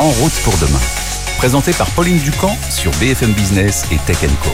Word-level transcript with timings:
En 0.00 0.08
route 0.08 0.32
pour 0.44 0.56
demain. 0.56 0.80
Présenté 1.36 1.74
par 1.74 1.90
Pauline 1.90 2.16
Ducamp 2.20 2.56
sur 2.70 2.90
BFM 2.92 3.32
Business 3.32 3.84
et 3.92 3.98
Tech 4.06 4.16
Co. 4.42 4.48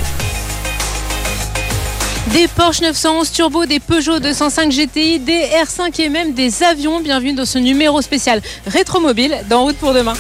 Des 2.33 2.49
Porsche 2.49 2.81
911 2.81 3.31
Turbo, 3.31 3.65
des 3.65 3.79
Peugeot 3.79 4.19
205 4.19 4.73
GTI, 4.73 5.21
des 5.21 5.43
R5 5.65 6.01
et 6.03 6.09
même 6.09 6.33
des 6.33 6.65
avions. 6.65 6.99
Bienvenue 6.99 7.33
dans 7.33 7.45
ce 7.45 7.59
numéro 7.59 8.03
spécial 8.03 8.43
Rétromobile 8.67 9.45
dans 9.49 9.63
Route 9.63 9.77
pour 9.77 9.95
demain. 9.95 10.15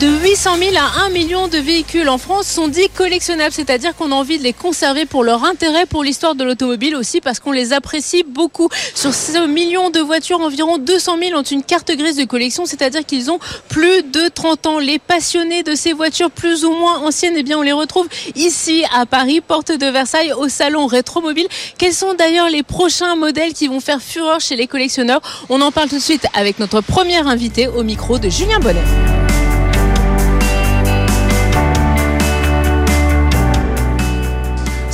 De 0.00 0.06
800 0.06 0.58
000 0.58 0.76
à 0.76 1.06
1 1.06 1.08
million 1.08 1.48
de 1.48 1.58
véhicules 1.58 2.08
en 2.08 2.18
France 2.18 2.46
sont 2.46 2.68
dits 2.68 2.88
collectionnables, 2.88 3.52
c'est-à-dire 3.52 3.96
qu'on 3.96 4.12
a 4.12 4.14
envie 4.14 4.38
de 4.38 4.44
les 4.44 4.52
conserver 4.52 5.06
pour 5.06 5.24
leur 5.24 5.42
intérêt 5.42 5.86
pour 5.86 6.04
l'histoire 6.04 6.36
de 6.36 6.44
l'automobile 6.44 6.94
aussi 6.94 7.20
parce 7.20 7.40
qu'on 7.40 7.50
les 7.50 7.72
apprécie 7.72 8.22
beaucoup. 8.22 8.68
Sur 8.94 9.12
ce 9.12 9.48
million 9.48 9.90
de 9.90 9.98
voitures, 9.98 10.40
environ 10.40 10.78
200 10.78 11.18
000 11.20 11.36
ont 11.36 11.42
une 11.42 11.64
carte 11.64 11.90
grise 11.90 12.14
de 12.14 12.22
collection, 12.22 12.64
c'est-à-dire 12.64 13.04
qu'ils 13.04 13.28
ont 13.32 13.40
plus 13.68 14.04
de 14.04 14.28
30 14.28 14.66
ans. 14.66 14.78
Les 14.78 15.00
passionnés 15.00 15.64
de 15.64 15.74
ces 15.74 15.94
voitures 15.94 16.30
plus 16.30 16.64
ou 16.64 16.70
moins 16.70 17.00
anciennes, 17.00 17.34
eh 17.36 17.42
bien 17.42 17.58
on 17.58 17.62
les 17.62 17.72
retrouve 17.72 18.06
ici 18.36 18.84
à 18.96 19.04
Paris, 19.04 19.40
porte 19.40 19.72
de 19.72 19.86
Versailles, 19.86 20.32
au 20.32 20.48
salon 20.48 20.86
Rétromobile. 20.86 21.48
Quels 21.76 21.92
sont 21.92 22.14
d'ailleurs 22.14 22.50
les 22.50 22.62
prochains 22.62 23.16
modèles 23.16 23.52
qui 23.52 23.66
vont 23.66 23.80
faire 23.80 24.00
fureur 24.00 24.38
chez 24.38 24.54
les 24.54 24.68
collectionneurs? 24.68 25.22
On 25.48 25.60
en 25.60 25.72
parle 25.72 25.88
tout 25.88 25.96
de 25.96 26.00
suite 26.00 26.26
avec 26.34 26.60
notre 26.60 26.82
premier 26.82 27.16
invité 27.16 27.66
au 27.66 27.82
micro 27.82 28.20
de 28.20 28.28
Julien 28.28 28.60
Bonnet. 28.60 28.84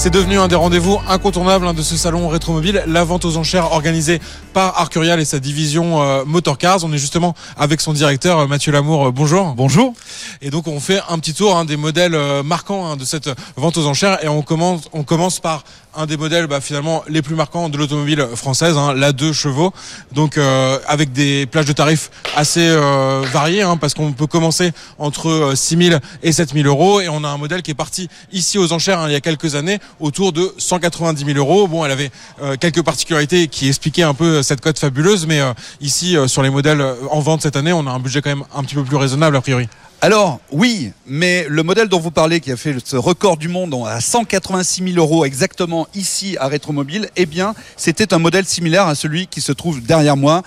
C'est 0.04 0.10
devenu 0.10 0.38
un 0.38 0.48
des 0.48 0.54
rendez-vous 0.54 1.00
incontournables 1.08 1.66
hein, 1.66 1.72
de 1.72 1.80
ce 1.80 1.96
salon 1.96 2.28
rétromobile, 2.28 2.84
la 2.86 3.04
vente 3.04 3.24
aux 3.24 3.38
enchères 3.38 3.72
organisée 3.72 4.20
par 4.52 4.78
Arcurial 4.78 5.18
et 5.18 5.24
sa 5.24 5.40
division 5.40 6.02
euh, 6.02 6.24
Motorcars. 6.26 6.84
On 6.84 6.92
est 6.92 6.98
justement 6.98 7.34
avec 7.56 7.80
son 7.80 7.94
directeur 7.94 8.40
euh, 8.40 8.46
Mathieu 8.46 8.70
Lamour. 8.70 9.06
Euh, 9.06 9.12
bonjour. 9.12 9.54
Bonjour. 9.54 9.94
Et 10.42 10.50
donc 10.50 10.66
on 10.66 10.78
fait 10.78 11.00
un 11.08 11.18
petit 11.18 11.32
tour 11.32 11.56
hein, 11.56 11.64
des 11.64 11.78
modèles 11.78 12.18
marquants 12.44 12.84
hein, 12.84 12.96
de 12.96 13.04
cette 13.06 13.30
vente 13.56 13.78
aux 13.78 13.86
enchères 13.86 14.22
et 14.22 14.28
on 14.28 14.42
commence, 14.42 14.90
on 14.92 15.04
commence 15.04 15.40
par 15.40 15.64
un 15.96 16.06
des 16.06 16.16
modèles 16.16 16.46
bah, 16.46 16.60
finalement 16.60 17.02
les 17.08 17.22
plus 17.22 17.34
marquants 17.34 17.68
de 17.68 17.76
l'automobile 17.76 18.26
française, 18.34 18.76
hein, 18.76 18.94
la 18.94 19.12
2 19.12 19.32
chevaux, 19.32 19.72
donc 20.12 20.38
euh, 20.38 20.78
avec 20.86 21.12
des 21.12 21.46
plages 21.46 21.66
de 21.66 21.72
tarifs 21.72 22.10
assez 22.36 22.66
euh, 22.66 23.22
variées, 23.32 23.62
hein, 23.62 23.76
parce 23.76 23.94
qu'on 23.94 24.12
peut 24.12 24.26
commencer 24.26 24.72
entre 24.98 25.52
6 25.54 25.88
000 25.88 26.00
et 26.22 26.32
7 26.32 26.52
000 26.52 26.66
euros, 26.66 27.00
et 27.00 27.08
on 27.08 27.24
a 27.24 27.28
un 27.28 27.38
modèle 27.38 27.62
qui 27.62 27.70
est 27.70 27.74
parti 27.74 28.08
ici 28.32 28.58
aux 28.58 28.72
enchères 28.72 28.98
hein, 28.98 29.08
il 29.08 29.12
y 29.12 29.16
a 29.16 29.20
quelques 29.20 29.54
années 29.54 29.78
autour 30.00 30.32
de 30.32 30.52
190 30.58 31.24
000 31.24 31.38
euros. 31.38 31.68
Bon, 31.68 31.84
elle 31.84 31.92
avait 31.92 32.10
euh, 32.42 32.56
quelques 32.58 32.82
particularités 32.82 33.48
qui 33.48 33.68
expliquaient 33.68 34.02
un 34.02 34.14
peu 34.14 34.42
cette 34.42 34.60
cote 34.60 34.78
fabuleuse, 34.78 35.26
mais 35.26 35.40
ici 35.80 36.16
sur 36.26 36.42
les 36.42 36.50
modèles 36.50 36.84
en 37.10 37.20
vente 37.20 37.42
cette 37.42 37.56
année, 37.56 37.72
on 37.72 37.86
a 37.86 37.90
un 37.90 37.98
budget 37.98 38.22
quand 38.22 38.30
même 38.30 38.44
un 38.54 38.62
petit 38.62 38.74
peu 38.74 38.84
plus 38.84 38.96
raisonnable 38.96 39.36
a 39.36 39.40
priori. 39.40 39.68
Alors 40.00 40.40
oui, 40.50 40.92
mais 41.06 41.46
le 41.48 41.62
modèle 41.62 41.88
dont 41.88 41.98
vous 41.98 42.10
parlez, 42.10 42.40
qui 42.40 42.52
a 42.52 42.56
fait 42.56 42.76
ce 42.84 42.96
record 42.96 43.38
du 43.38 43.48
monde 43.48 43.74
à 43.86 44.00
186 44.00 44.92
000 44.92 44.98
euros 44.98 45.24
exactement 45.24 45.88
ici 45.94 46.36
à 46.38 46.48
Rétromobile, 46.48 47.08
eh 47.16 47.24
bien 47.24 47.54
c'était 47.76 48.12
un 48.12 48.18
modèle 48.18 48.44
similaire 48.44 48.86
à 48.86 48.94
celui 48.94 49.26
qui 49.26 49.40
se 49.40 49.52
trouve 49.52 49.82
derrière 49.82 50.16
moi, 50.16 50.42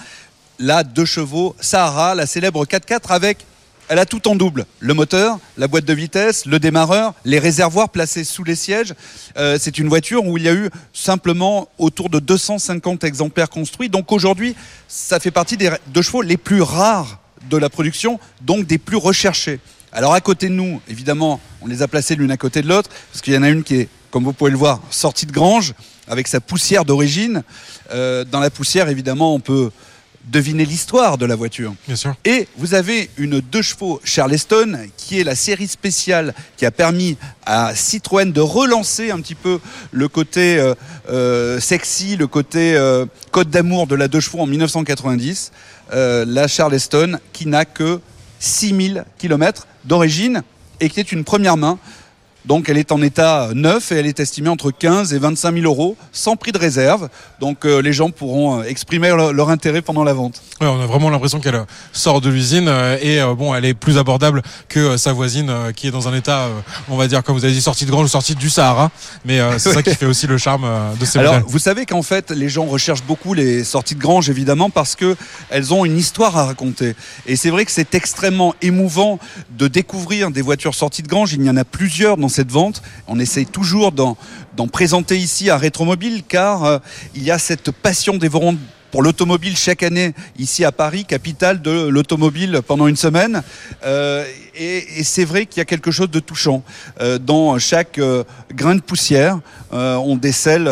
la 0.59 0.84
2 0.84 1.06
chevaux 1.06 1.56
Sahara, 1.59 2.14
la 2.14 2.28
célèbre 2.28 2.66
4x4 2.66 3.09
avec 3.09 3.45
elle 3.89 4.00
a 4.00 4.06
tout 4.06 4.28
en 4.28 4.36
double. 4.36 4.66
Le 4.80 4.94
moteur, 4.94 5.39
la 5.58 5.67
boîte 5.67 5.86
de 5.86 5.94
vitesse, 5.94 6.45
le 6.45 6.59
démarreur, 6.59 7.14
les 7.23 7.39
réservoirs 7.39 7.89
placés 7.89 8.26
sous 8.26 8.44
les 8.44 8.56
sièges. 8.56 8.94
Euh, 9.38 9.58
c'est 9.59 9.78
une 9.78 9.88
voiture 9.88 10.26
où 10.26 10.38
il 10.38 10.44
y 10.44 10.50
a 10.50 10.54
eu 10.54 10.70
simplement 10.93 11.70
autour 11.77 12.10
de 12.10 12.20
250 12.20 13.04
exemplaires 13.05 13.49
construits. 13.49 13.89
Donc 13.89 14.11
aujourd'hui, 14.11 14.55
ça 14.88 15.20
fait 15.20 15.32
partie 15.32 15.58
des 15.58 15.72
deux 15.88 16.02
chevaux 16.02 16.22
les 16.22 16.38
plus 16.38 16.61
rares 16.61 17.20
de 17.50 17.58
la 17.58 17.70
production, 17.70 18.20
donc 18.42 18.66
des 18.66 18.78
plus 18.78 18.98
recherchés. 18.98 19.60
Alors 19.92 20.14
à 20.14 20.22
côté 20.22 20.50
de 20.50 20.54
nous, 20.54 20.82
évidemment, 20.88 21.40
on 21.62 21.68
les 21.68 21.82
a 21.82 21.88
placés 21.88 22.16
l'une 22.16 22.32
à 22.32 22.38
côté 22.38 22.62
de 22.62 22.68
l'autre, 22.68 22.90
parce 23.12 23.22
qu'il 23.22 23.34
y 23.34 23.38
en 23.38 23.44
a 23.44 23.50
une 23.50 23.64
qui 23.64 23.76
est, 23.76 23.90
comme 24.12 24.24
vous 24.24 24.34
pouvez 24.34 24.52
le 24.52 24.58
voir, 24.58 24.82
sortie 24.90 25.26
de 25.26 25.32
grange, 25.32 25.74
avec 26.08 26.28
sa 26.28 26.40
poussière 26.40 26.86
d'origine. 26.86 27.44
Euh, 27.92 28.24
dans 28.24 28.40
la 28.40 28.50
poussière, 28.50 28.90
évidemment, 28.90 29.34
on 29.34 29.40
peut 29.40 29.72
deviner 30.32 30.65
l'histoire 30.65 31.17
de 31.17 31.26
la 31.26 31.36
voiture. 31.36 31.73
Bien 31.88 31.95
sûr. 31.95 32.15
Et 32.26 32.48
vous 32.58 32.73
avez 32.73 33.10
une 33.17 33.39
deux 33.39 33.61
chevaux 33.61 34.02
Charleston 34.04 34.77
qui 34.98 35.20
est 35.20 35.23
la 35.23 35.36
série 35.36 35.67
spéciale 35.67 36.33
qui 36.58 36.65
a 36.65 36.71
permis 36.71 37.17
à 37.45 37.73
Citroën 37.76 38.32
de 38.32 38.42
relancer 38.42 39.11
un 39.11 39.20
petit 39.21 39.36
peu 39.36 39.60
le 39.92 40.08
côté 40.08 40.58
euh, 40.58 40.73
euh, 41.10 41.60
sexy, 41.60 42.17
le 42.17 42.27
côté 42.27 42.77
code 43.32 43.49
d'amour 43.49 43.87
de 43.87 43.95
la 43.95 44.08
deux 44.08 44.20
chevaux 44.20 44.39
en 44.39 44.48
1990. 44.48 45.52
Euh, 45.93 46.26
la 46.27 46.48
Charleston, 46.48 47.17
qui 47.32 47.48
n'a 47.48 47.66
que 47.66 48.02
6000 48.39 49.05
km 49.17 49.67
d'origine 49.86 50.43
et 50.80 50.89
qui 50.89 50.99
est 50.99 51.11
une 51.11 51.23
première 51.23 51.58
main. 51.58 51.80
Donc 52.48 52.70
elle 52.70 52.78
est 52.78 52.94
en 52.94 53.02
état 53.02 53.50
neuf 53.54 53.92
et 53.92 53.96
elle 53.96 54.06
est 54.06 54.22
estimée 54.22 54.48
entre 54.48 54.72
15 54.72 55.14
et 55.14 55.20
25 55.20 55.54
000 55.54 55.66
euros 55.66 55.98
sans 56.14 56.38
prix 56.38 56.54
de 56.54 56.58
réserve. 56.58 57.10
Donc 57.42 57.66
euh, 57.66 57.82
les 57.82 57.92
gens 57.92 58.10
pourront 58.10 58.62
euh, 58.62 58.64
exprimer 58.64 59.10
leur, 59.10 59.50
intérêt 59.50 59.82
pendant 59.82 60.04
la 60.04 60.14
vente. 60.14 60.42
on 60.62 60.80
a 60.80 60.86
vraiment 60.86 61.10
l'impression 61.10 61.40
qu'elle 61.40 61.66
sort 61.92 62.22
de 62.22 62.30
l'usine 62.30 62.70
et 63.02 63.20
bon, 63.38 63.54
elle 63.56 63.66
est 63.66 63.74
plus 63.74 63.98
abordable 63.98 64.42
que 64.68 64.98
sa 64.98 65.14
voisine 65.14 65.52
qui 65.76 65.88
est 65.88 65.92
dans 65.92 66.08
un 66.08 66.14
état, 66.14 66.50
on 66.90 66.98
va 66.98 67.08
dire, 67.08 67.24
comme 67.24 67.36
vous 67.36 67.46
avez 67.46 67.54
dit, 67.54 67.62
sortie 67.62 67.86
de 67.86 67.92
Grange 67.92 68.06
ou 68.06 68.10
sortie 68.10 68.36
du 68.36 68.50
Sahara. 68.50 68.92
Mais 69.26 69.40
c'est 69.58 69.72
ça 69.74 69.84
qui 69.84 69.96
fait 69.96 70.06
aussi 70.06 70.28
le 70.28 70.38
charme 70.38 70.68
de 71.00 71.06
ces 71.06 71.20
Alors 71.20 71.40
vous 71.48 71.60
savez 71.60 71.86
qu'en 71.86 72.02
fait 72.02 72.32
les 72.32 72.50
gens 72.50 72.66
recherchent 72.66 73.04
beaucoup 73.04 73.34
les 73.34 73.64
sorties 73.64 73.96
de 73.96 74.02
Grange 74.02 74.30
évidemment 74.30 74.70
parce 74.70 74.96
que 74.96 75.16
elles 75.50 75.74
ont 75.74 75.86
une 75.86 75.98
histoire 75.98 76.38
à 76.38 76.46
raconter. 76.46 76.96
Et 77.26 77.36
c'est 77.36 77.50
vrai 77.50 77.66
que 77.66 77.72
c'est 77.72 77.96
extrêmement 77.96 78.54
émouvant 78.62 79.20
de 79.58 79.68
découvrir 79.68 80.32
des 80.32 80.42
voitures 80.42 80.76
sorties 80.76 81.04
de 81.04 81.08
Grange. 81.08 81.34
Il 81.34 81.44
y 81.44 81.50
en 81.50 81.58
a 81.58 81.66
plusieurs 81.66 82.18
dans 82.18 82.30
vente. 82.43 82.81
On 83.08 83.20
essaye 83.20 83.45
toujours 83.45 83.92
d'en 83.92 84.15
présenter 84.71 85.17
ici 85.17 85.49
à 85.49 85.58
Rétromobile 85.58 86.23
car 86.27 86.64
euh, 86.64 86.80
il 87.15 87.23
y 87.23 87.31
a 87.31 87.39
cette 87.39 87.71
passion 87.71 88.17
dévorante 88.17 88.58
pour 88.92 89.03
l'automobile 89.03 89.58
chaque 89.58 89.83
année 89.83 90.14
ici 90.39 90.64
à 90.64 90.71
Paris, 90.71 91.05
capitale 91.05 91.61
de 91.61 91.87
l'automobile 91.87 92.61
pendant 92.65 92.87
une 92.87 92.95
semaine. 92.95 93.43
Euh, 93.86 94.25
et, 94.55 95.03
c'est 95.03 95.25
vrai 95.25 95.45
qu'il 95.45 95.59
y 95.59 95.61
a 95.61 95.65
quelque 95.65 95.92
chose 95.92 96.09
de 96.09 96.20
touchant. 96.20 96.64
Euh, 97.02 97.17
dans 97.17 97.59
chaque 97.59 97.99
grain 98.54 98.75
de 98.75 98.81
poussière, 98.81 99.39
on 99.71 100.15
décèle 100.15 100.69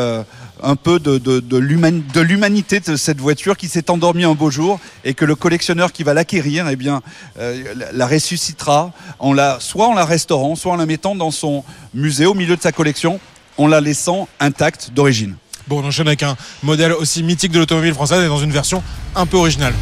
un 0.65 0.75
peu 0.75 0.99
de, 0.99 1.17
de, 1.19 2.21
l'humanité 2.21 2.79
de 2.79 2.95
cette 2.95 3.19
voiture 3.19 3.55
qui 3.55 3.67
s'est 3.67 3.89
endormie 3.89 4.23
un 4.23 4.33
beau 4.33 4.49
jour 4.49 4.79
et 5.03 5.13
que 5.13 5.23
le 5.23 5.35
collectionneur 5.35 5.91
qui 5.91 6.03
va 6.03 6.13
l'acquérir, 6.13 6.67
eh 6.67 6.75
bien, 6.75 7.01
euh, 7.39 7.73
la 7.93 8.07
ressuscitera 8.07 8.91
en 9.19 9.33
la, 9.33 9.59
soit 9.59 9.87
en 9.87 9.93
la 9.93 10.05
restaurant, 10.05 10.55
soit 10.55 10.73
en 10.73 10.77
la 10.77 10.85
mettant 10.85 11.15
dans 11.15 11.31
son 11.31 11.63
musée 11.93 12.25
au 12.25 12.33
milieu 12.33 12.55
de 12.57 12.61
sa 12.61 12.71
collection, 12.71 13.19
en 13.57 13.67
la 13.67 13.79
laissant 13.79 14.27
intacte 14.39 14.91
d'origine. 14.91 15.35
Bon, 15.67 15.81
on 15.81 15.87
enchaîne 15.87 16.07
avec 16.07 16.23
un 16.23 16.35
modèle 16.63 16.93
aussi 16.93 17.23
mythique 17.23 17.51
de 17.51 17.59
l'automobile 17.59 17.93
française 17.93 18.23
et 18.23 18.27
dans 18.27 18.39
une 18.39 18.51
version 18.51 18.83
un 19.15 19.25
peu 19.25 19.37
originale. 19.37 19.73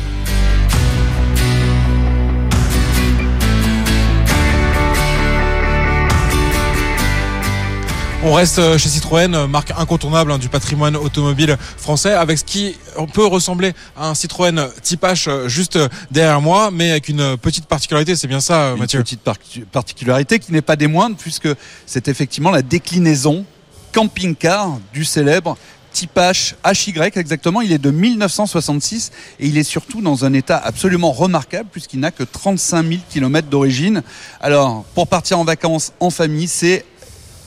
On 8.25 8.35
reste 8.35 8.59
euh, 8.59 8.77
chez 8.77 8.87
Citroën, 8.87 9.35
euh, 9.35 9.47
marque 9.47 9.71
incontournable 9.77 10.31
hein, 10.31 10.37
du 10.37 10.47
patrimoine 10.47 10.95
automobile 10.95 11.57
français, 11.75 12.13
avec 12.13 12.37
ce 12.37 12.45
qui 12.45 12.77
peut 13.13 13.25
ressembler 13.25 13.73
à 13.97 14.07
un 14.07 14.15
Citroën 14.15 14.69
Type 14.81 15.03
H 15.03 15.27
euh, 15.27 15.49
juste 15.49 15.77
derrière 16.09 16.39
moi, 16.39 16.71
mais 16.71 16.91
avec 16.91 17.09
une 17.09 17.35
petite 17.35 17.65
particularité, 17.65 18.15
c'est 18.15 18.29
bien 18.29 18.39
ça 18.39 18.75
Mathieu 18.77 18.99
Une 18.99 19.03
petite 19.03 19.67
particularité 19.69 20.39
qui 20.39 20.53
n'est 20.53 20.61
pas 20.61 20.77
des 20.77 20.87
moindres, 20.87 21.17
puisque 21.17 21.49
c'est 21.85 22.07
effectivement 22.07 22.49
la 22.49 22.61
déclinaison 22.61 23.43
camping-car 23.91 24.79
du 24.93 25.03
célèbre 25.03 25.57
Type 25.91 26.15
H 26.15 26.53
HY 26.65 27.19
exactement. 27.19 27.59
Il 27.59 27.73
est 27.73 27.77
de 27.77 27.91
1966 27.91 29.11
et 29.41 29.47
il 29.47 29.57
est 29.57 29.63
surtout 29.63 30.01
dans 30.01 30.23
un 30.23 30.31
état 30.31 30.57
absolument 30.57 31.11
remarquable 31.11 31.67
puisqu'il 31.69 31.99
n'a 31.99 32.11
que 32.11 32.23
35 32.23 32.87
000 32.87 33.01
km 33.09 33.49
d'origine. 33.49 34.01
Alors, 34.39 34.85
pour 34.95 35.07
partir 35.09 35.39
en 35.39 35.43
vacances 35.43 35.91
en 35.99 36.09
famille, 36.09 36.47
c'est 36.47 36.85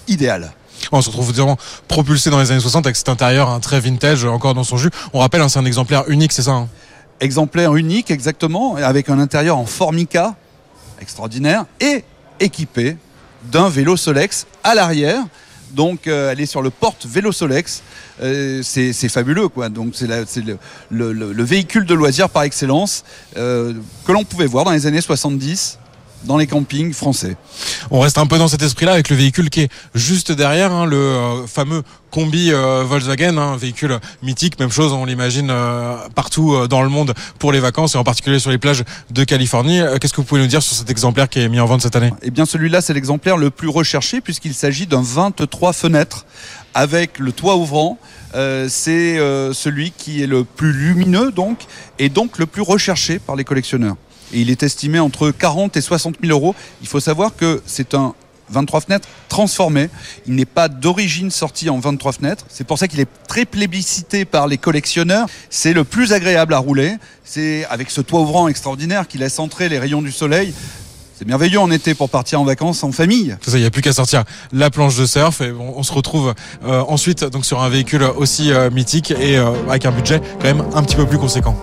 idéal. 0.06 0.52
On 0.92 1.02
se 1.02 1.08
retrouve 1.08 1.32
vraiment 1.32 1.56
propulsé 1.88 2.30
dans 2.30 2.38
les 2.38 2.50
années 2.50 2.60
60 2.60 2.86
avec 2.86 2.96
cet 2.96 3.08
intérieur 3.08 3.50
un 3.50 3.60
très 3.60 3.80
vintage 3.80 4.24
encore 4.24 4.54
dans 4.54 4.64
son 4.64 4.76
jus. 4.76 4.90
On 5.12 5.20
rappelle, 5.20 5.40
hein, 5.40 5.48
c'est 5.48 5.58
un 5.58 5.64
exemplaire 5.64 6.04
unique, 6.08 6.32
c'est 6.32 6.42
ça 6.42 6.52
hein 6.52 6.68
Exemplaire 7.20 7.74
unique, 7.76 8.10
exactement, 8.10 8.76
avec 8.76 9.08
un 9.08 9.18
intérieur 9.18 9.56
en 9.56 9.64
formica 9.64 10.34
extraordinaire 11.00 11.64
et 11.80 12.04
équipé 12.40 12.96
d'un 13.44 13.68
vélo 13.68 13.96
Solex 13.96 14.46
à 14.62 14.74
l'arrière. 14.74 15.22
Donc 15.72 16.06
euh, 16.06 16.30
elle 16.30 16.40
est 16.40 16.46
sur 16.46 16.62
le 16.62 16.70
porte 16.70 17.06
vélo 17.06 17.32
Solex. 17.32 17.82
Euh, 18.22 18.62
c'est 18.62 19.08
fabuleux 19.08 19.48
quoi. 19.48 19.68
Donc 19.68 19.94
c'est 19.94 20.06
le, 20.90 21.42
véhicule 21.42 21.86
de 21.86 21.94
loisir 21.94 22.30
par 22.30 22.44
excellence 22.44 23.04
euh, 23.36 23.74
que 24.04 24.12
l'on 24.12 24.24
pouvait 24.24 24.46
voir 24.46 24.64
dans 24.64 24.70
les 24.70 24.86
années 24.86 25.00
70 25.00 25.78
dans 26.24 26.36
les 26.36 26.46
campings 26.46 26.92
français. 26.92 27.36
On 27.90 28.00
reste 28.00 28.18
un 28.18 28.26
peu 28.26 28.38
dans 28.38 28.48
cet 28.48 28.62
esprit-là 28.62 28.92
avec 28.92 29.08
le 29.08 29.16
véhicule 29.16 29.50
qui 29.50 29.62
est 29.62 29.68
juste 29.94 30.32
derrière, 30.32 30.72
hein, 30.72 30.86
le 30.86 30.96
euh, 30.96 31.46
fameux 31.46 31.82
combi 32.10 32.50
euh, 32.52 32.84
Volkswagen, 32.84 33.36
hein, 33.36 33.52
un 33.52 33.56
véhicule 33.56 33.98
mythique, 34.22 34.58
même 34.58 34.70
chose, 34.70 34.92
on 34.92 35.04
l'imagine 35.04 35.48
euh, 35.50 35.96
partout 36.14 36.66
dans 36.68 36.82
le 36.82 36.88
monde 36.88 37.14
pour 37.38 37.52
les 37.52 37.60
vacances 37.60 37.94
et 37.94 37.98
en 37.98 38.04
particulier 38.04 38.38
sur 38.38 38.50
les 38.50 38.58
plages 38.58 38.84
de 39.10 39.24
Californie. 39.24 39.80
Qu'est-ce 40.00 40.12
que 40.12 40.20
vous 40.20 40.26
pouvez 40.26 40.40
nous 40.40 40.46
dire 40.46 40.62
sur 40.62 40.76
cet 40.76 40.90
exemplaire 40.90 41.28
qui 41.28 41.40
est 41.40 41.48
mis 41.48 41.60
en 41.60 41.66
vente 41.66 41.82
cette 41.82 41.96
année? 41.96 42.12
Eh 42.22 42.30
bien 42.30 42.46
celui-là 42.46 42.80
c'est 42.80 42.94
l'exemplaire 42.94 43.36
le 43.36 43.50
plus 43.50 43.68
recherché 43.68 44.20
puisqu'il 44.20 44.54
s'agit 44.54 44.86
d'un 44.86 45.02
23 45.02 45.72
fenêtres 45.72 46.26
avec 46.74 47.18
le 47.18 47.32
toit 47.32 47.56
ouvrant. 47.56 47.98
c'est 48.32 49.16
celui 49.52 49.92
qui 49.92 50.22
est 50.22 50.26
le 50.26 50.44
plus 50.44 50.72
lumineux 50.72 51.32
donc 51.32 51.66
et 51.98 52.08
donc 52.08 52.38
le 52.38 52.46
plus 52.46 52.62
recherché 52.62 53.18
par 53.18 53.36
les 53.36 53.44
collectionneurs 53.44 53.96
et 54.32 54.40
il 54.40 54.50
est 54.50 54.62
estimé 54.62 54.99
entre 54.99 55.31
40 55.31 55.76
et 55.76 55.81
60 55.81 56.17
000 56.23 56.32
euros. 56.32 56.55
Il 56.82 56.88
faut 56.88 57.00
savoir 57.00 57.37
que 57.37 57.62
c'est 57.67 57.94
un 57.94 58.14
23 58.50 58.81
fenêtres 58.82 59.08
transformé. 59.28 59.88
Il 60.26 60.34
n'est 60.34 60.44
pas 60.44 60.69
d'origine 60.69 61.31
sorti 61.31 61.69
en 61.70 61.78
23 61.78 62.12
fenêtres. 62.12 62.44
C'est 62.49 62.67
pour 62.67 62.78
ça 62.78 62.88
qu'il 62.88 63.00
est 63.00 63.08
très 63.28 63.44
plébiscité 63.44 64.25
par 64.25 64.46
les 64.46 64.58
collectionneurs. 64.58 65.26
C'est 65.50 65.73
le 65.73 65.84
plus 65.84 66.12
agréable 66.12 66.55
à 66.55 66.58
rouler. 66.58 66.94
C'est 67.25 67.64
avec 67.67 67.90
ce 67.90 68.00
toit 68.00 68.20
ouvrant 68.20 68.49
extraordinaire 68.49 69.08
qui 69.08 69.19
laisse 69.19 69.38
entrer 69.38 69.69
les 69.69 69.78
rayons 69.78 70.02
du 70.02 70.12
soleil. 70.12 70.55
C'est 71.19 71.26
merveilleux 71.26 71.61
en 71.61 71.70
été 71.70 71.94
pour 71.94 72.11
partir 72.11 72.43
en 72.43 72.44
vacances 72.44 72.84
en 72.84 72.93
famille. 72.93 73.34
il 73.46 73.55
n'y 73.55 73.64
a 73.64 73.70
plus 73.70 73.81
qu'à 73.81 73.94
sortir 73.94 74.25
la 74.52 74.69
planche 74.69 74.96
de 74.96 75.06
surf 75.06 75.40
et 75.40 75.50
on, 75.50 75.82
se 75.82 75.93
retrouve 75.93 76.34
euh, 76.67 76.82
ensuite 76.88 77.25
donc 77.25 77.46
sur 77.46 77.62
un 77.62 77.70
véhicule 77.70 78.02
aussi 78.02 78.52
euh, 78.52 78.69
mythique 78.70 79.12
et 79.12 79.38
euh, 79.38 79.52
avec 79.67 79.87
un 79.87 79.93
budget 79.93 80.20
quand 80.40 80.44
même 80.44 80.62
un 80.75 80.82
petit 80.82 80.96
peu 80.96 81.06
plus 81.06 81.19
conséquent. 81.19 81.56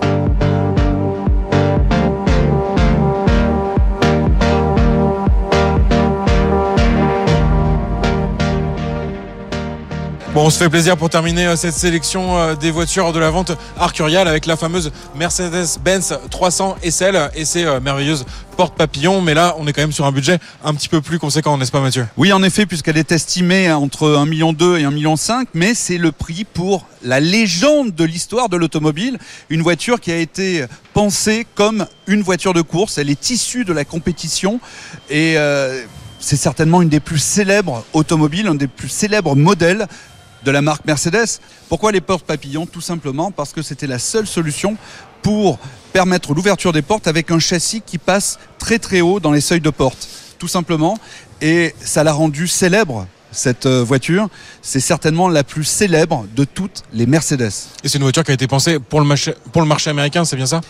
Bon, 10.34 10.48
on 10.48 10.50
se 10.50 10.58
fait 10.58 10.70
plaisir 10.70 10.98
pour 10.98 11.12
terminer 11.12 11.46
euh, 11.46 11.56
cette 11.56 11.76
sélection 11.76 12.40
euh, 12.40 12.56
des 12.56 12.72
voitures 12.72 13.14
de 13.14 13.20
la 13.20 13.30
vente 13.30 13.52
Arcurial 13.78 14.28
avec 14.28 14.48
la 14.48 14.58
fameuse 14.58 14.92
Mercedes-Benz 15.16 16.18
300 16.32 16.78
SL 16.90 17.30
et 17.36 17.46
ses 17.46 17.66
euh, 17.66 17.80
merveilleuses 17.80 18.26
portes 18.58 18.76
papillons. 18.76 19.22
Mais 19.22 19.36
là, 19.36 19.54
on 19.60 19.68
est 19.68 19.74
quand 19.74 19.84
même 19.84 19.92
sur 19.92 20.08
un 20.08 20.12
budget 20.12 20.40
un 20.64 20.74
petit 20.74 20.90
peu 20.90 21.02
plus 21.02 21.20
conséquent, 21.20 21.56
n'est-ce 21.60 21.72
pas, 21.72 21.82
Mathieu? 21.82 22.08
Oui, 22.18 22.34
en 22.34 22.42
effet, 22.42 22.66
puisqu'elle 22.66 22.98
est 22.98 23.12
estimée 23.12 23.72
entre 23.72 24.08
1,2 24.08 24.28
million 24.28 24.54
et 24.54 24.86
1,5 24.86 24.92
million, 24.92 25.16
mais 25.54 25.76
c'est 25.76 26.00
le 26.00 26.12
prix 26.12 26.46
pour 26.46 26.88
la 27.04 27.20
légende 27.20 27.94
de 27.94 28.04
l'histoire 28.04 28.50
de 28.50 28.58
l'automobile. 28.58 29.20
Une 29.52 29.62
voiture 29.62 30.00
qui 30.00 30.12
a 30.12 30.18
été 30.18 30.66
pensée 30.96 31.46
comme 31.54 31.86
une 32.08 32.24
voiture 32.24 32.56
de 32.56 32.62
course. 32.64 32.98
Elle 32.98 33.12
est 33.12 33.30
issue 33.30 33.66
de 33.66 33.74
la 33.74 33.86
compétition 33.86 34.60
et 35.12 35.38
c'est 36.24 36.38
certainement 36.38 36.82
une 36.82 36.90
des 36.90 37.02
plus 37.02 37.20
célèbres 37.20 37.86
automobiles, 37.92 38.48
un 38.48 38.56
des 38.56 38.68
plus 38.68 38.88
célèbres 38.88 39.36
modèles 39.36 39.88
de 40.44 40.52
la 40.52 40.62
marque 40.62 40.86
Mercedes. 40.86 41.40
Pourquoi 41.70 41.92
les 41.92 42.02
portes 42.02 42.26
papillons 42.26 42.66
Tout 42.66 42.82
simplement 42.82 43.32
parce 43.32 43.54
que 43.54 43.62
c'était 43.62 43.88
la 43.88 44.00
seule 44.00 44.28
solution 44.28 44.78
pour 45.22 45.60
permettre 45.94 46.34
l'ouverture 46.34 46.74
des 46.74 46.82
portes 46.82 47.08
avec 47.08 47.32
un 47.32 47.40
châssis 47.40 47.82
qui 47.82 47.98
passe 47.98 48.40
très 48.60 48.80
très 48.80 49.02
haut 49.02 49.20
dans 49.20 49.32
les 49.32 49.42
seuils 49.42 49.62
de 49.62 49.70
porte. 49.70 50.08
Tout 50.38 50.48
simplement. 50.48 50.98
Et 51.42 51.74
ça 51.80 52.04
l'a 52.04 52.14
rendu 52.14 52.48
célèbre 52.48 53.08
cette 53.34 53.66
euh, 53.66 53.84
voiture. 53.84 54.30
C'est 54.62 54.80
certainement 54.80 55.28
la 55.28 55.44
plus 55.44 55.64
célèbre 55.64 56.26
de 56.36 56.46
toutes 56.46 56.84
les 56.94 57.06
Mercedes. 57.06 57.52
Et 57.84 57.90
c'est 57.90 57.98
une 57.98 58.04
voiture 58.04 58.24
qui 58.24 58.32
a 58.32 58.34
été 58.34 58.48
pensée 58.48 58.80
pour 58.80 59.00
le 59.02 59.06
marché, 59.06 59.34
pour 59.52 59.62
le 59.62 59.68
marché 59.68 59.90
américain, 59.90 60.26
c'est 60.26 60.36
bien 60.36 60.46
ça? 60.46 60.62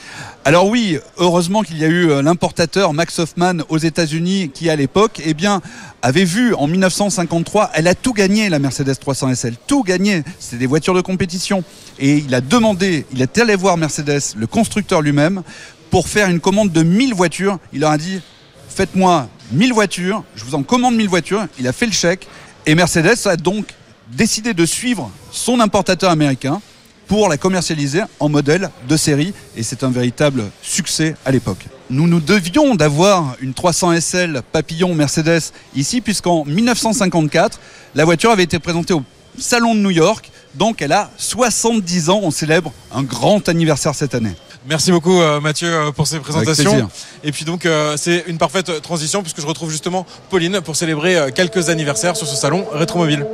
Alors 0.46 0.68
oui, 0.68 0.98
heureusement 1.18 1.62
qu'il 1.64 1.78
y 1.78 1.86
a 1.86 1.88
eu 1.88 2.10
euh, 2.10 2.22
l'importateur 2.22 2.94
Max 2.94 3.20
Hoffman 3.20 3.60
aux 3.70 3.78
États-Unis 3.78 4.52
qui 4.54 4.70
à 4.70 4.76
l'époque 4.76 5.22
eh 5.26 5.34
bien, 5.34 5.62
avait 6.02 6.26
vu 6.26 6.54
en 6.56 6.68
1953, 6.68 7.72
elle 7.74 7.88
a 7.88 7.96
tout 7.96 8.14
gagné 8.14 8.50
la 8.50 8.60
Mercedes 8.60 8.96
300 9.00 9.36
SL, 9.36 9.56
tout 9.68 9.84
gagné. 9.84 10.24
C'était 10.40 10.58
des 10.58 10.68
voitures 10.68 10.94
de 10.94 11.02
compétition. 11.02 11.64
Et 12.00 12.18
il 12.18 12.34
a 12.34 12.42
demandé, 12.42 13.06
il 13.14 13.22
est 13.22 13.38
allé 13.38 13.56
voir 13.56 13.78
Mercedes, 13.78 14.36
le 14.36 14.48
constructeur 14.48 15.02
lui-même, 15.02 15.44
pour 15.90 16.08
faire 16.08 16.30
une 16.30 16.40
commande 16.40 16.72
de 16.72 16.84
1000 16.84 17.14
voitures. 17.14 17.60
Il 17.72 17.82
leur 17.82 17.92
a 17.92 17.98
dit, 17.98 18.20
faites-moi 18.68 19.28
1000 19.52 19.74
voitures, 19.74 20.24
je 20.36 20.44
vous 20.44 20.56
en 20.56 20.64
commande 20.64 20.96
1000 20.96 21.08
voitures. 21.08 21.46
Il 21.60 21.68
a 21.68 21.72
fait 21.72 21.86
le 21.86 21.92
chèque 21.92 22.28
et 22.66 22.76
Mercedes 22.76 23.28
a 23.28 23.36
donc 23.36 23.66
décidé 24.12 24.54
de 24.54 24.66
suivre 24.66 25.12
son 25.32 25.60
importateur 25.60 26.10
américain 26.10 26.62
pour 27.08 27.28
la 27.28 27.38
commercialiser 27.38 28.02
en 28.20 28.30
modèle 28.30 28.70
de 28.88 28.96
série 28.98 29.34
et 29.58 29.64
c'est 29.64 29.84
un 29.84 29.90
véritable 29.90 30.46
succès 30.62 31.16
à 31.26 31.32
l'époque. 31.32 31.66
Nous 31.90 32.08
nous 32.08 32.22
devions 32.22 32.76
d'avoir 32.76 33.36
une 33.42 33.54
300 33.54 34.00
SL 34.00 34.42
papillon 34.52 34.96
Mercedes 34.96 35.52
ici 35.76 36.00
puisqu'en 36.00 36.46
1954 36.46 37.60
la 37.96 38.06
voiture 38.06 38.32
avait 38.32 38.44
été 38.44 38.60
présentée 38.60 38.94
au 38.94 39.04
Salon 39.38 39.76
de 39.76 39.80
New 39.80 39.92
York 39.92 40.32
donc 40.56 40.82
elle 40.82 40.92
a 40.92 41.10
70 41.18 42.10
ans, 42.10 42.20
on 42.24 42.32
célèbre 42.32 42.72
un 42.94 43.04
grand 43.04 43.50
anniversaire 43.50 43.96
cette 43.96 44.16
année. 44.16 44.36
Merci 44.66 44.92
beaucoup 44.92 45.20
euh, 45.20 45.42
Mathieu 45.42 45.68
euh, 45.68 45.92
pour 45.92 46.08
ces 46.08 46.20
présentations. 46.20 46.90
Et 47.24 47.32
puis 47.32 47.46
donc 47.46 47.66
euh, 47.66 47.96
c'est 47.98 48.24
une 48.28 48.38
parfaite 48.38 48.82
transition 48.82 49.22
puisque 49.22 49.42
je 49.42 49.48
retrouve 49.48 49.70
justement 49.70 50.06
Pauline 50.30 50.62
pour 50.62 50.76
célébrer 50.76 51.32
quelques 51.36 51.70
anniversaires 51.70 52.16
sur 52.16 52.28
ce 52.28 52.36
salon 52.36 52.66
Rétromobile. 52.72 53.26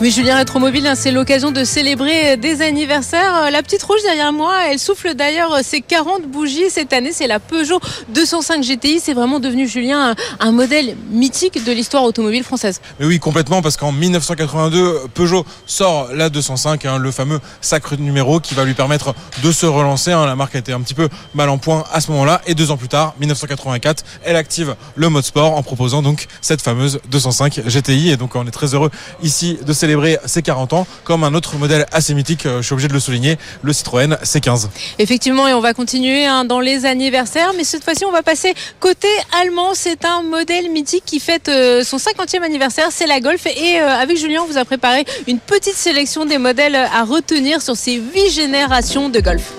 Oui, 0.00 0.12
Julien 0.12 0.36
Rétromobile, 0.36 0.86
hein, 0.86 0.94
c'est 0.94 1.10
l'occasion 1.10 1.50
de 1.50 1.64
célébrer 1.64 2.36
des 2.36 2.62
anniversaires. 2.62 3.34
Euh, 3.34 3.50
la 3.50 3.64
petite 3.64 3.82
rouge 3.82 4.00
derrière 4.04 4.32
moi, 4.32 4.54
elle 4.70 4.78
souffle 4.78 5.14
d'ailleurs 5.14 5.58
ses 5.64 5.80
40 5.80 6.22
bougies 6.22 6.70
cette 6.70 6.92
année. 6.92 7.10
C'est 7.12 7.26
la 7.26 7.40
Peugeot 7.40 7.80
205 8.10 8.62
GTI. 8.62 9.00
C'est 9.00 9.12
vraiment 9.12 9.40
devenu, 9.40 9.66
Julien, 9.66 10.14
un 10.38 10.52
modèle 10.52 10.96
mythique 11.10 11.64
de 11.64 11.72
l'histoire 11.72 12.04
automobile 12.04 12.44
française. 12.44 12.80
Mais 13.00 13.06
oui, 13.06 13.18
complètement, 13.18 13.60
parce 13.60 13.76
qu'en 13.76 13.90
1982, 13.90 15.00
Peugeot 15.14 15.44
sort 15.66 16.10
la 16.14 16.30
205, 16.30 16.84
hein, 16.84 16.98
le 16.98 17.10
fameux 17.10 17.40
sacre 17.60 17.96
numéro 17.96 18.38
qui 18.38 18.54
va 18.54 18.64
lui 18.64 18.74
permettre 18.74 19.16
de 19.42 19.50
se 19.50 19.66
relancer. 19.66 20.12
Hein. 20.12 20.26
La 20.26 20.36
marque 20.36 20.54
a 20.54 20.60
été 20.60 20.72
un 20.72 20.80
petit 20.80 20.94
peu 20.94 21.08
mal 21.34 21.48
en 21.48 21.58
point 21.58 21.82
à 21.92 22.00
ce 22.00 22.12
moment-là. 22.12 22.40
Et 22.46 22.54
deux 22.54 22.70
ans 22.70 22.76
plus 22.76 22.86
tard, 22.86 23.16
1984, 23.18 24.04
elle 24.22 24.36
active 24.36 24.76
le 24.94 25.08
mode 25.08 25.24
sport 25.24 25.56
en 25.56 25.64
proposant 25.64 26.02
donc 26.02 26.28
cette 26.40 26.62
fameuse 26.62 27.00
205 27.10 27.62
GTI. 27.66 28.10
Et 28.10 28.16
donc 28.16 28.36
on 28.36 28.46
est 28.46 28.52
très 28.52 28.74
heureux 28.74 28.92
ici 29.24 29.58
de 29.66 29.72
célébrer 29.72 29.87
célébrer 29.88 30.18
ses 30.26 30.42
40 30.42 30.74
ans, 30.74 30.86
comme 31.04 31.24
un 31.24 31.32
autre 31.32 31.56
modèle 31.56 31.86
assez 31.92 32.12
mythique, 32.12 32.44
euh, 32.44 32.58
je 32.58 32.66
suis 32.66 32.74
obligé 32.74 32.88
de 32.88 32.92
le 32.92 33.00
souligner, 33.00 33.38
le 33.62 33.72
Citroën 33.72 34.18
C15. 34.22 34.68
Effectivement, 34.98 35.48
et 35.48 35.54
on 35.54 35.62
va 35.62 35.72
continuer 35.72 36.26
hein, 36.26 36.44
dans 36.44 36.60
les 36.60 36.84
anniversaires, 36.84 37.52
mais 37.56 37.64
cette 37.64 37.84
fois-ci, 37.84 38.04
on 38.04 38.12
va 38.12 38.22
passer 38.22 38.52
côté 38.80 39.08
allemand. 39.40 39.70
C'est 39.72 40.04
un 40.04 40.22
modèle 40.22 40.70
mythique 40.70 41.04
qui 41.06 41.20
fête 41.20 41.48
euh, 41.48 41.84
son 41.84 41.96
50e 41.96 42.42
anniversaire, 42.42 42.88
c'est 42.90 43.06
la 43.06 43.20
Golf. 43.20 43.46
Et 43.46 43.80
euh, 43.80 43.88
avec 43.88 44.18
Julien, 44.18 44.42
on 44.42 44.46
vous 44.46 44.58
a 44.58 44.66
préparé 44.66 45.06
une 45.26 45.38
petite 45.38 45.76
sélection 45.76 46.26
des 46.26 46.36
modèles 46.36 46.76
à 46.76 47.04
retenir 47.04 47.62
sur 47.62 47.74
ces 47.74 47.94
8 47.94 48.30
générations 48.30 49.08
de 49.08 49.20
Golf. 49.20 49.57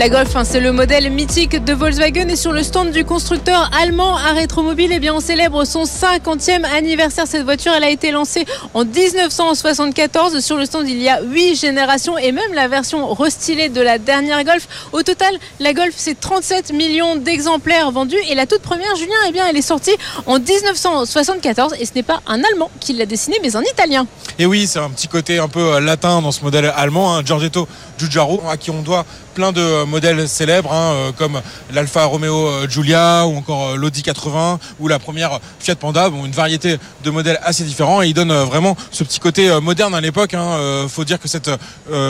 La 0.00 0.08
Golf, 0.08 0.34
hein, 0.34 0.44
c'est 0.44 0.60
le 0.60 0.72
modèle 0.72 1.10
mythique 1.10 1.62
de 1.62 1.74
Volkswagen 1.74 2.26
et 2.30 2.36
sur 2.36 2.52
le 2.52 2.62
stand 2.62 2.90
du 2.90 3.04
constructeur 3.04 3.70
allemand 3.78 4.16
à 4.16 4.32
Rétromobile, 4.32 4.92
eh 4.94 4.98
bien, 4.98 5.12
on 5.12 5.20
célèbre 5.20 5.66
son 5.66 5.82
50e 5.82 6.64
anniversaire. 6.74 7.26
Cette 7.26 7.44
voiture, 7.44 7.74
elle 7.76 7.84
a 7.84 7.90
été 7.90 8.10
lancée 8.10 8.46
en 8.72 8.86
1974. 8.86 10.40
Sur 10.40 10.56
le 10.56 10.64
stand, 10.64 10.88
il 10.88 11.02
y 11.02 11.10
a 11.10 11.20
8 11.20 11.54
générations 11.54 12.16
et 12.16 12.32
même 12.32 12.54
la 12.54 12.66
version 12.66 13.12
restylée 13.12 13.68
de 13.68 13.82
la 13.82 13.98
dernière 13.98 14.42
Golf. 14.42 14.68
Au 14.92 15.02
total, 15.02 15.34
la 15.58 15.74
Golf, 15.74 15.92
c'est 15.94 16.18
37 16.18 16.72
millions 16.72 17.16
d'exemplaires 17.16 17.90
vendus 17.90 18.16
et 18.30 18.34
la 18.34 18.46
toute 18.46 18.62
première, 18.62 18.96
Julien, 18.96 19.12
eh 19.28 19.32
bien, 19.32 19.44
elle 19.50 19.56
est 19.58 19.60
sortie 19.60 19.94
en 20.24 20.38
1974 20.38 21.74
et 21.78 21.84
ce 21.84 21.90
n'est 21.94 22.02
pas 22.02 22.22
un 22.26 22.42
Allemand 22.42 22.70
qui 22.80 22.94
l'a 22.94 23.04
dessinée, 23.04 23.36
mais 23.42 23.54
un 23.54 23.62
Italien. 23.70 24.06
Et 24.38 24.46
oui, 24.46 24.66
c'est 24.66 24.78
un 24.78 24.88
petit 24.88 25.08
côté 25.08 25.38
un 25.40 25.48
peu 25.48 25.74
euh, 25.74 25.80
latin 25.80 26.22
dans 26.22 26.32
ce 26.32 26.42
modèle 26.42 26.72
allemand, 26.74 27.14
hein, 27.14 27.22
Giorgetto 27.22 27.68
Giugiaro, 27.98 28.42
à 28.48 28.56
qui 28.56 28.70
on 28.70 28.80
doit 28.80 29.04
plein 29.34 29.52
de 29.52 29.84
modèles 29.84 30.28
célèbres 30.28 30.72
hein, 30.72 31.12
comme 31.16 31.40
l'Alfa 31.72 32.04
Romeo 32.04 32.68
Giulia 32.68 33.26
ou 33.26 33.36
encore 33.36 33.76
l'Audi 33.76 34.02
80 34.02 34.58
ou 34.78 34.88
la 34.88 34.98
première 34.98 35.40
Fiat 35.58 35.76
Panda. 35.76 36.10
Bon, 36.10 36.24
une 36.24 36.32
variété 36.32 36.78
de 37.04 37.10
modèles 37.10 37.38
assez 37.42 37.64
différents 37.64 38.02
et 38.02 38.08
il 38.08 38.14
donne 38.14 38.32
vraiment 38.32 38.76
ce 38.90 39.04
petit 39.04 39.20
côté 39.20 39.50
moderne 39.60 39.94
à 39.94 40.00
l'époque. 40.00 40.34
Hein. 40.34 40.86
faut 40.88 41.04
dire 41.04 41.20
que 41.20 41.28
cette 41.28 41.50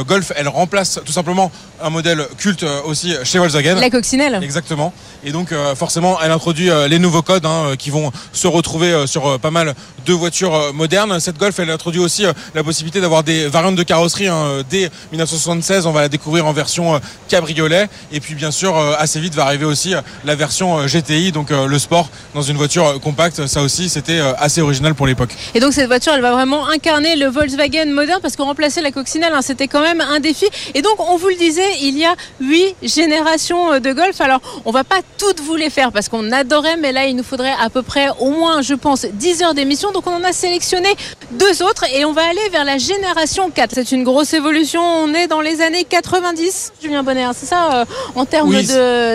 Golf, 0.07 0.33
elle 0.37 0.49
remplace 0.49 1.01
tout 1.05 1.13
simplement 1.13 1.51
un 1.83 1.91
modèle 1.91 2.27
culte 2.37 2.65
aussi 2.85 3.15
chez 3.25 3.39
Volkswagen. 3.39 3.77
La 3.77 3.91
coccinelle. 3.91 4.39
Exactement. 4.43 4.93
Et 5.25 5.33
donc 5.33 5.55
forcément, 5.75 6.19
elle 6.23 6.31
introduit 6.31 6.71
les 6.89 6.99
nouveaux 6.99 7.23
codes 7.23 7.47
hein, 7.47 7.75
qui 7.79 7.91
vont 7.91 8.11
se 8.33 8.47
retrouver 8.47 9.07
sur 9.07 9.39
pas 9.41 9.51
mal 9.51 9.75
de 10.07 10.13
voitures 10.13 10.73
modernes. 10.75 11.21
Cette 11.21 11.39
Golf, 11.39 11.59
elle 11.59 11.71
introduit 11.71 12.01
aussi 12.01 12.25
la 12.55 12.65
possibilité 12.65 13.01
d'avoir 13.01 13.23
des 13.23 13.47
variantes 13.49 13.77
de 13.77 13.83
carrosserie. 13.83 14.29
Hein. 14.29 14.63
Dès 14.69 14.91
1976, 15.13 15.87
on 15.87 15.93
va 15.93 16.03
la 16.03 16.09
découvrir 16.09 16.47
en 16.47 16.53
version 16.53 17.01
cabriolet. 17.29 17.89
Et 18.13 18.21
puis 18.21 18.35
bien 18.35 18.51
sûr, 18.51 18.77
assez 18.99 19.21
vite 19.21 19.35
va 19.35 19.45
arriver 19.45 19.65
aussi 19.65 19.95
la 20.25 20.35
version 20.35 20.87
GTI, 20.87 21.33
donc 21.33 21.51
le 21.51 21.79
sport 21.79 22.09
dans 22.35 22.43
une 22.43 22.57
voiture 22.57 23.01
compacte. 23.01 23.47
Ça 23.47 23.63
aussi, 23.63 23.89
c'était 23.89 24.21
assez 24.39 24.61
original 24.61 24.95
pour 24.95 25.07
l'époque. 25.07 25.35
Et 25.55 25.61
donc 25.61 25.73
cette 25.73 25.87
voiture, 25.87 26.13
elle 26.15 26.23
va 26.23 26.33
vraiment 26.33 26.69
incarner 26.69 27.17
le 27.17 27.27
Volkswagen 27.27 27.87
moderne 27.87 28.21
parce 28.21 28.37
que 28.37 28.43
remplacer 28.43 28.81
la 28.81 28.93
coccinelle, 28.93 29.33
hein, 29.35 29.43
c'était 29.43 29.69
quand 29.69 29.81
même 29.81 30.01
un 30.01 30.21
défi. 30.21 30.47
Et 30.75 30.83
donc, 30.83 30.95
on 30.99 31.17
vous 31.17 31.29
le 31.29 31.37
disait, 31.37 31.79
il 31.83 31.99
y 31.99 32.05
a 32.05 32.15
huit 32.41 32.75
générations 32.83 33.79
de 33.79 33.93
Golf. 33.93 34.21
Alors, 34.21 34.41
on 34.65 34.71
va 34.71 34.85
pas 34.85 35.01
toutes 35.19 35.41
vous 35.41 35.57
les 35.57 35.71
faire 35.71 35.93
parce 35.93 36.09
qu'on 36.09 36.33
adorait, 36.33 36.77
mais 36.77 36.93
là, 36.93 37.07
il 37.07 37.17
nous 37.17 37.23
faudrait 37.23 37.55
à 37.61 37.71
peu 37.71 37.83
près 37.83 38.09
au 38.19 38.31
moins, 38.31 38.63
je 38.63 38.75
pense, 38.75 39.05
10 39.05 39.43
heures 39.43 39.55
d'émission. 39.55 39.93
Donc, 39.93 40.07
on 40.07 40.15
en 40.15 40.25
a 40.25 40.33
sélectionné 40.33 40.89
deux 41.33 41.63
autres 41.63 41.85
et 41.95 42.05
on 42.05 42.13
va 42.13 42.23
aller 42.23 42.49
vers 42.51 42.65
la 42.65 42.79
génération 42.79 43.51
4. 43.51 43.71
C'est 43.75 43.93
une 43.93 44.05
grosse 44.05 44.33
évolution. 44.35 44.81
On 44.83 45.15
est 45.15 45.27
dans 45.27 45.41
les 45.41 45.61
années 45.61 45.85
90, 45.85 46.73
Julien 46.83 47.00
Bonner, 47.03 47.29
c'est 47.35 47.47
ça, 47.47 47.81
euh, 47.81 47.85
en 48.15 48.25
termes 48.25 48.53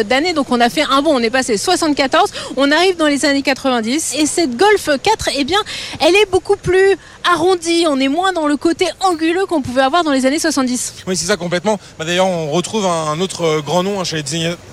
d'années. 0.04 0.34
Donc, 0.34 0.48
on 0.50 0.60
a 0.60 0.70
fait 0.70 0.84
un 0.84 1.02
bon. 1.02 1.16
On 1.16 1.20
est 1.20 1.30
passé 1.30 1.58
74. 1.58 2.32
On 2.58 2.72
arrive 2.72 2.98
dans 2.98 3.08
les 3.08 3.26
années 3.26 3.42
90 3.42 4.16
et 4.20 4.26
cette 4.26 4.56
Golf 4.56 4.90
4, 5.02 5.30
eh 5.38 5.44
bien, 5.44 5.60
elle 6.00 6.16
est 6.16 6.30
beaucoup 6.30 6.56
plus 6.56 6.98
arrondie. 7.32 7.86
On 7.90 8.00
est 8.00 8.08
moins 8.08 8.34
dans 8.34 8.48
le 8.48 8.58
côté 8.58 8.86
anguleux 9.02 9.46
qu'on 9.46 9.62
pouvait 9.62 9.82
avoir 9.82 10.04
dans 10.04 10.12
les 10.12 10.26
années 10.26 10.40
70. 10.40 10.94
Oui, 11.08 11.16
c'est 11.16 11.26
ça 11.26 11.38
complètement. 11.38 11.80
Bah, 11.98 12.06
d'ailleurs, 12.06 12.28
on 12.28 12.52
retrouve 12.52 12.86
un 12.86 13.20
autre 13.20 13.44
euh, 13.44 13.62
grand 13.62 13.84
nom 13.84 14.00
hein, 14.00 14.04
chez 14.04 14.18
les 14.18 14.24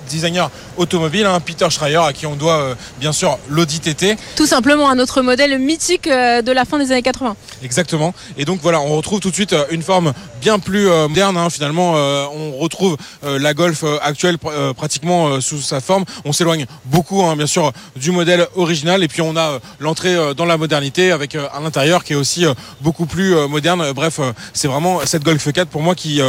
designers 0.09 0.47
automobiles, 0.77 1.25
hein, 1.25 1.39
Peter 1.39 1.69
Schreier, 1.69 1.97
à 1.97 2.13
qui 2.13 2.25
on 2.25 2.35
doit 2.35 2.59
euh, 2.59 2.75
bien 2.99 3.11
sûr 3.11 3.37
l'Audi 3.49 3.79
TT. 3.79 4.15
Tout 4.35 4.45
simplement 4.45 4.89
un 4.89 4.99
autre 4.99 5.21
modèle 5.21 5.57
mythique 5.59 6.07
euh, 6.07 6.41
de 6.41 6.51
la 6.51 6.65
fin 6.65 6.77
des 6.77 6.91
années 6.91 7.01
80. 7.01 7.35
Exactement. 7.63 8.13
Et 8.37 8.45
donc 8.45 8.59
voilà, 8.61 8.81
on 8.81 8.95
retrouve 8.95 9.19
tout 9.19 9.29
de 9.29 9.35
suite 9.35 9.55
une 9.71 9.81
forme 9.81 10.13
bien 10.41 10.59
plus 10.59 10.87
moderne. 10.87 11.37
Hein. 11.37 11.49
Finalement, 11.49 11.93
on 11.93 12.57
retrouve 12.57 12.97
la 13.23 13.53
Golf 13.53 13.85
actuelle 14.01 14.37
pratiquement 14.75 15.39
sous 15.39 15.61
sa 15.61 15.79
forme. 15.79 16.03
On 16.25 16.33
s'éloigne 16.33 16.65
beaucoup, 16.85 17.23
bien 17.35 17.47
sûr, 17.47 17.71
du 17.95 18.11
modèle 18.11 18.45
original. 18.55 19.03
Et 19.03 19.07
puis 19.07 19.21
on 19.21 19.37
a 19.37 19.59
l'entrée 19.79 20.33
dans 20.35 20.45
la 20.45 20.57
modernité 20.57 21.11
avec 21.11 21.35
un 21.35 21.65
intérieur 21.65 22.03
qui 22.03 22.13
est 22.13 22.17
aussi 22.17 22.42
beaucoup 22.81 23.05
plus 23.05 23.35
moderne. 23.47 23.91
Bref, 23.93 24.19
c'est 24.53 24.67
vraiment 24.67 24.99
cette 25.05 25.23
Golf 25.23 25.51
4 25.51 25.67
pour 25.69 25.81
moi 25.81 25.95
qui 25.95 26.21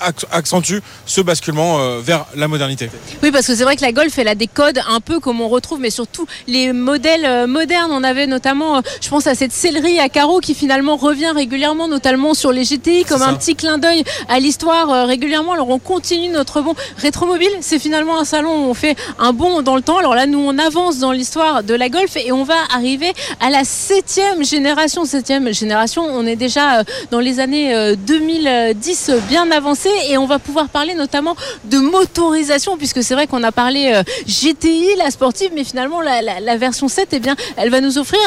accentue 0.00 0.78
ce 1.06 1.20
basculement 1.20 1.78
euh, 1.78 2.00
vers 2.00 2.26
la 2.34 2.48
modernité. 2.48 2.90
Oui, 3.22 3.30
parce 3.30 3.46
que 3.46 3.54
c'est 3.54 3.64
vrai 3.64 3.76
que 3.76 3.82
la 3.82 3.92
Golf, 3.92 4.18
elle 4.18 4.28
a 4.28 4.34
des 4.34 4.46
codes 4.46 4.80
un 4.88 5.00
peu 5.00 5.20
comme 5.20 5.40
on 5.40 5.48
retrouve, 5.48 5.80
mais 5.80 5.90
surtout 5.90 6.26
les 6.46 6.72
modèles 6.72 7.24
euh, 7.24 7.46
modernes. 7.46 7.90
On 7.92 8.04
avait 8.04 8.26
notamment, 8.26 8.78
euh, 8.78 8.80
je 9.00 9.08
pense 9.08 9.26
à 9.26 9.34
cette 9.34 9.52
céleri 9.52 9.98
à 9.98 10.08
carreaux 10.08 10.40
qui 10.40 10.54
finalement 10.54 10.96
revient 10.96 11.32
régulièrement, 11.34 11.88
notamment 11.88 12.34
sur 12.34 12.52
les 12.52 12.64
GTI, 12.64 13.04
comme 13.04 13.22
un 13.22 13.34
petit 13.34 13.56
clin 13.56 13.78
d'œil 13.78 14.04
à 14.28 14.38
l'histoire 14.38 15.06
régulièrement. 15.06 15.52
Alors 15.52 15.70
on 15.70 15.78
continue 15.78 16.28
notre 16.28 16.60
bon 16.60 16.74
rétromobile. 16.98 17.50
C'est 17.60 17.78
finalement 17.78 18.18
un 18.20 18.24
salon 18.24 18.66
où 18.66 18.70
on 18.70 18.74
fait 18.74 18.96
un 19.18 19.32
bond 19.32 19.62
dans 19.62 19.76
le 19.76 19.82
temps. 19.82 19.98
Alors 19.98 20.14
là, 20.14 20.26
nous, 20.26 20.38
on 20.38 20.58
avance 20.58 20.98
dans 20.98 21.12
l'histoire 21.12 21.62
de 21.62 21.74
la 21.74 21.88
Golf 21.88 22.16
et 22.16 22.32
on 22.32 22.44
va 22.44 22.56
arriver 22.74 23.12
à 23.40 23.50
la 23.50 23.64
septième 23.64 24.44
génération. 24.44 25.04
Septième 25.04 25.52
génération, 25.52 26.04
on 26.04 26.26
est 26.26 26.36
déjà 26.36 26.82
dans 27.10 27.20
les 27.20 27.40
années 27.40 27.94
2010, 27.96 29.10
bien 29.28 29.50
avancé 29.50 29.85
et 30.08 30.18
on 30.18 30.26
va 30.26 30.38
pouvoir 30.38 30.68
parler 30.68 30.94
notamment 30.94 31.36
de 31.64 31.78
motorisation 31.78 32.76
puisque 32.76 33.02
c'est 33.02 33.14
vrai 33.14 33.26
qu'on 33.26 33.42
a 33.42 33.52
parlé 33.52 33.92
euh, 33.94 34.02
GTI, 34.26 34.96
la 34.98 35.10
sportive, 35.10 35.50
mais 35.54 35.64
finalement 35.64 36.00
la, 36.00 36.56
version 36.56 36.88
7, 36.88 37.08
eh 37.12 37.20
bien, 37.20 37.36
elle 37.56 37.70
va 37.70 37.80
nous 37.80 37.98
offrir 37.98 38.18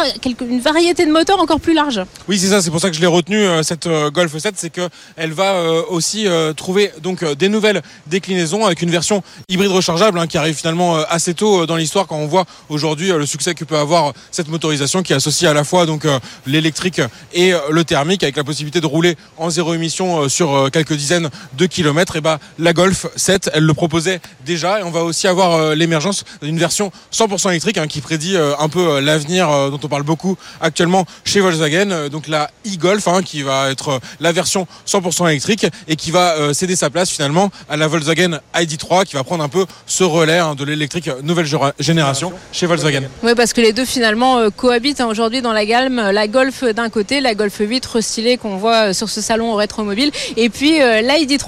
une 0.41 0.59
variété 0.59 1.05
de 1.05 1.11
moteurs 1.11 1.39
encore 1.39 1.59
plus 1.59 1.73
large. 1.73 2.01
Oui, 2.27 2.37
c'est 2.37 2.47
ça, 2.47 2.61
c'est 2.61 2.69
pour 2.69 2.79
ça 2.79 2.89
que 2.89 2.95
je 2.95 3.01
l'ai 3.01 3.07
retenu 3.07 3.37
euh, 3.37 3.63
cette 3.63 3.87
euh, 3.87 4.11
Golf 4.11 4.37
7, 4.37 4.55
c'est 4.57 4.69
qu'elle 4.69 5.33
va 5.33 5.63
aussi 5.89 6.27
trouver 6.55 6.91
donc 7.01 7.23
des 7.35 7.49
nouvelles 7.49 7.81
déclinaisons 8.07 8.65
avec 8.65 8.81
une 8.81 8.89
version 8.89 9.23
hybride 9.47 9.71
rechargeable 9.71 10.19
hein, 10.19 10.27
qui 10.27 10.37
arrive 10.37 10.55
finalement 10.55 10.95
assez 10.95 11.33
tôt 11.33 11.65
dans 11.65 11.75
l'histoire 11.75 12.07
quand 12.07 12.17
on 12.17 12.27
voit 12.27 12.45
aujourd'hui 12.69 13.09
le 13.09 13.25
succès 13.25 13.55
que 13.55 13.63
peut 13.63 13.77
avoir 13.77 14.13
cette 14.31 14.47
motorisation 14.47 15.01
qui 15.03 15.13
associe 15.13 15.49
à 15.49 15.53
la 15.53 15.63
fois 15.63 15.85
donc 15.85 16.05
l'électrique 16.45 17.01
et 17.33 17.53
le 17.69 17.83
thermique 17.83 18.23
avec 18.23 18.37
la 18.37 18.43
possibilité 18.43 18.81
de 18.81 18.85
rouler 18.85 19.15
en 19.37 19.49
zéro 19.49 19.73
émission 19.73 20.29
sur 20.29 20.69
quelques 20.71 20.93
dizaines 20.93 21.29
2 21.53 21.67
km. 21.67 22.15
Et 22.15 22.21
bah, 22.21 22.39
la 22.57 22.73
Golf 22.73 23.07
7, 23.15 23.51
elle 23.53 23.63
le 23.63 23.73
proposait 23.73 24.19
déjà. 24.45 24.79
Et 24.79 24.83
on 24.83 24.91
va 24.91 25.03
aussi 25.03 25.27
avoir 25.27 25.53
euh, 25.53 25.75
l'émergence 25.75 26.23
d'une 26.41 26.57
version 26.57 26.91
100% 27.13 27.49
électrique 27.49 27.77
hein, 27.77 27.87
qui 27.87 28.01
prédit 28.01 28.35
euh, 28.35 28.53
un 28.59 28.69
peu 28.69 28.79
euh, 28.79 29.01
l'avenir 29.01 29.47
dont 29.69 29.79
on 29.81 29.87
parle 29.87 30.03
beaucoup 30.03 30.37
actuellement 30.61 31.05
chez 31.23 31.39
Volkswagen. 31.39 32.09
donc 32.09 32.27
la 32.27 32.49
e-Golf 32.65 33.07
hein, 33.07 33.21
qui 33.23 33.41
va 33.41 33.69
être 33.71 33.99
la 34.19 34.31
version 34.31 34.67
100% 34.87 35.29
électrique 35.29 35.67
et 35.87 35.95
qui 35.95 36.11
va 36.11 36.53
céder 36.53 36.75
sa 36.75 36.89
place 36.89 37.09
finalement 37.09 37.51
à 37.69 37.77
la 37.77 37.87
Volkswagen 37.87 38.39
ID3 38.55 39.05
qui 39.05 39.15
va 39.15 39.23
prendre 39.23 39.43
un 39.43 39.49
peu 39.49 39.65
ce 39.85 40.03
relais 40.03 40.39
hein, 40.39 40.55
de 40.55 40.63
l'électrique 40.63 41.09
nouvelle 41.23 41.47
génération 41.79 42.33
chez 42.51 42.65
Volkswagen. 42.65 43.03
Oui, 43.23 43.33
parce 43.35 43.53
que 43.53 43.61
les 43.61 43.73
deux 43.73 43.85
finalement 43.85 44.49
cohabitent 44.51 45.01
aujourd'hui 45.01 45.41
dans 45.41 45.53
la 45.53 45.65
gamme. 45.65 45.95
La 45.95 46.27
Golf 46.27 46.63
d'un 46.63 46.89
côté, 46.89 47.21
la 47.21 47.35
Golf 47.35 47.55
8 47.59 47.85
restylée 47.85 48.37
qu'on 48.37 48.57
voit 48.57 48.93
sur 48.93 49.09
ce 49.09 49.21
salon 49.21 49.53
au 49.53 49.55
rétromobile 49.55 50.11
et 50.37 50.49
puis 50.49 50.79
l'ID3 50.79 51.38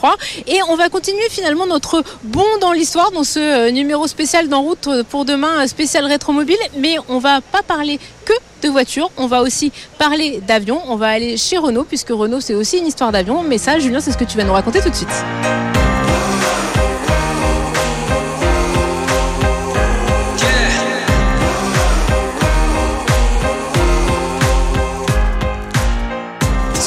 et 0.48 0.60
on 0.70 0.76
va 0.76 0.90
continuer 0.90 1.28
finalement 1.30 1.66
notre 1.66 2.04
bond 2.24 2.44
dans 2.60 2.72
l'histoire 2.72 3.12
dans 3.12 3.24
ce 3.24 3.40
euh, 3.40 3.72
numéro 3.72 4.08
spécial 4.08 4.48
d'En 4.48 4.62
route 4.62 4.88
euh, 4.88 5.04
pour 5.04 5.26
demain, 5.26 5.64
euh, 5.64 5.68
spécial 5.68 6.06
rétromobile. 6.06 6.58
Mais 6.78 6.96
on 7.10 7.20
va 7.20 7.42
pas 7.42 7.62
parler 7.62 8.00
que 8.26 8.34
de 8.64 8.70
voitures. 8.70 9.12
On 9.18 9.28
va 9.28 9.42
aussi 9.42 9.72
parler 9.98 10.42
d'avions. 10.48 10.82
On 10.88 10.96
va 10.96 11.10
aller 11.10 11.38
chez 11.38 11.58
Renault, 11.58 11.84
puisque 11.84 12.10
Renault, 12.10 12.42
c'est 12.42 12.56
aussi 12.56 12.78
une 12.78 12.88
histoire 12.88 13.12
d'avion. 13.12 13.44
Mais 13.44 13.58
ça, 13.58 13.80
Julien, 13.80 14.00
c'est 14.00 14.12
ce 14.12 14.18
que 14.18 14.26
tu 14.26 14.38
vas 14.38 14.44
nous 14.44 14.54
raconter 14.54 14.82
tout 14.82 14.90
de 14.90 14.96
suite. 14.96 15.26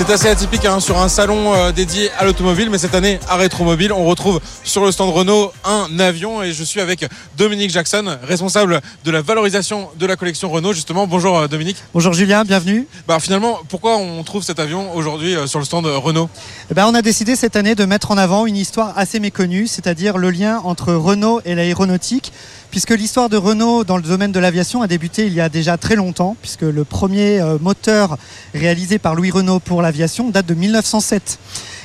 C'est 0.06 0.12
assez 0.12 0.28
atypique 0.28 0.66
hein, 0.66 0.80
sur 0.80 0.98
un 0.98 1.08
salon 1.08 1.54
euh, 1.54 1.72
dédié 1.72 2.10
à 2.18 2.26
l'automobile, 2.26 2.68
mais 2.68 2.76
cette 2.76 2.94
année 2.94 3.18
à 3.26 3.36
Rétromobile, 3.36 3.90
on 3.90 4.04
retrouve 4.04 4.38
sur 4.62 4.84
le 4.84 4.92
stand 4.92 5.08
Renault 5.08 5.50
un 5.64 5.98
avion 5.98 6.42
et 6.42 6.52
je 6.52 6.62
suis 6.62 6.82
avec 6.82 7.06
Dominique 7.38 7.70
Jackson, 7.70 8.18
responsable 8.22 8.82
de 9.06 9.10
la 9.10 9.22
valorisation 9.22 9.88
de 9.98 10.04
la 10.04 10.16
collection 10.16 10.50
Renault. 10.50 10.74
Justement, 10.74 11.06
bonjour 11.06 11.38
euh, 11.38 11.48
Dominique. 11.48 11.78
Bonjour 11.94 12.12
Julien, 12.12 12.44
bienvenue. 12.44 12.86
Bah, 13.08 13.18
finalement, 13.18 13.58
pourquoi 13.70 13.96
on 13.96 14.22
trouve 14.24 14.42
cet 14.42 14.60
avion 14.60 14.94
aujourd'hui 14.94 15.36
euh, 15.36 15.46
sur 15.46 15.58
le 15.58 15.64
stand 15.64 15.86
Renault? 15.86 16.28
Eh 16.70 16.74
ben, 16.74 16.86
On 16.86 16.94
a 16.94 17.00
décidé 17.00 17.34
cette 17.34 17.56
année 17.56 17.74
de 17.74 17.86
mettre 17.86 18.10
en 18.10 18.18
avant 18.18 18.44
une 18.44 18.58
histoire 18.58 18.92
assez 18.98 19.20
méconnue, 19.20 19.66
c'est-à-dire 19.66 20.18
le 20.18 20.28
lien 20.28 20.60
entre 20.64 20.92
Renault 20.92 21.40
et 21.46 21.54
l'aéronautique 21.54 22.30
puisque 22.70 22.90
l'histoire 22.90 23.28
de 23.28 23.36
Renault 23.36 23.84
dans 23.84 23.96
le 23.96 24.02
domaine 24.02 24.32
de 24.32 24.40
l'aviation 24.40 24.82
a 24.82 24.88
débuté 24.88 25.28
il 25.28 25.32
y 25.32 25.40
a 25.40 25.48
déjà 25.48 25.76
très 25.76 25.94
longtemps, 25.94 26.36
puisque 26.42 26.62
le 26.62 26.82
premier 26.82 27.40
moteur 27.60 28.18
réalisé 28.52 28.98
par 28.98 29.14
Louis 29.14 29.30
Renault 29.30 29.60
pour 29.60 29.80
l'aviation 29.80 29.93
date 30.30 30.46
de 30.46 30.54
1907. 30.54 31.38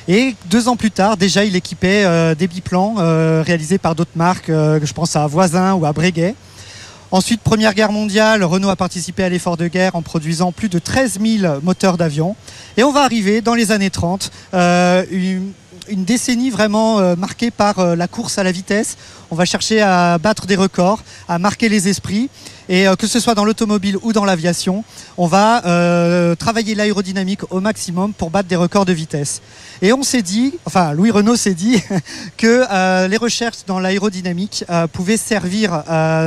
Et 0.08 0.34
deux 0.46 0.68
ans 0.68 0.76
plus 0.76 0.90
tard, 0.90 1.16
déjà, 1.16 1.44
il 1.44 1.54
équipait 1.56 2.04
euh, 2.04 2.34
des 2.34 2.46
biplans 2.46 2.96
euh, 2.98 3.42
réalisés 3.46 3.78
par 3.78 3.94
d'autres 3.94 4.16
marques, 4.16 4.48
je 4.48 4.92
pense 4.92 5.16
à 5.16 5.26
Voisin 5.26 5.74
ou 5.74 5.86
à 5.86 5.92
Breguet. 5.92 6.34
Ensuite, 7.12 7.40
Première 7.40 7.74
Guerre 7.74 7.92
mondiale, 7.92 8.44
Renault 8.44 8.68
a 8.68 8.76
participé 8.76 9.24
à 9.24 9.28
l'effort 9.28 9.56
de 9.56 9.66
guerre 9.66 9.96
en 9.96 10.02
produisant 10.02 10.52
plus 10.52 10.68
de 10.68 10.78
13 10.78 11.18
000 11.20 11.60
moteurs 11.62 11.96
d'avion. 11.96 12.36
Et 12.76 12.84
on 12.84 12.92
va 12.92 13.02
arriver 13.02 13.40
dans 13.40 13.54
les 13.54 13.72
années 13.72 13.90
30, 13.90 14.30
une, 14.52 15.52
une 15.88 16.04
décennie 16.04 16.50
vraiment 16.50 16.98
euh, 16.98 17.16
marquée 17.16 17.50
par 17.50 17.78
euh, 17.78 17.96
la 17.96 18.08
course 18.08 18.38
à 18.38 18.42
la 18.42 18.52
vitesse. 18.52 18.96
On 19.30 19.34
va 19.34 19.44
chercher 19.44 19.80
à 19.80 20.18
battre 20.18 20.46
des 20.46 20.56
records, 20.56 21.02
à 21.28 21.38
marquer 21.38 21.68
les 21.68 21.88
esprits. 21.88 22.28
Et 22.68 22.86
euh, 22.86 22.94
que 22.94 23.06
ce 23.06 23.20
soit 23.20 23.34
dans 23.34 23.44
l'automobile 23.44 23.96
ou 24.02 24.12
dans 24.12 24.24
l'aviation, 24.24 24.84
on 25.16 25.26
va 25.26 25.62
travailler 26.38 26.74
l'aérodynamique 26.74 27.40
au 27.50 27.60
maximum 27.60 28.12
pour 28.12 28.30
battre 28.30 28.48
des 28.48 28.56
records 28.56 28.84
de 28.84 28.92
vitesse. 28.92 29.42
Et 29.82 29.92
on 29.92 30.02
s'est 30.02 30.22
dit, 30.22 30.54
enfin 30.64 30.92
Louis 30.92 31.10
Renault 31.10 31.36
s'est 31.36 31.54
dit 31.54 31.82
que 32.36 33.06
les 33.08 33.16
recherches 33.16 33.64
dans 33.66 33.80
l'aérodynamique 33.80 34.64
pouvaient 34.92 35.16
servir 35.16 35.82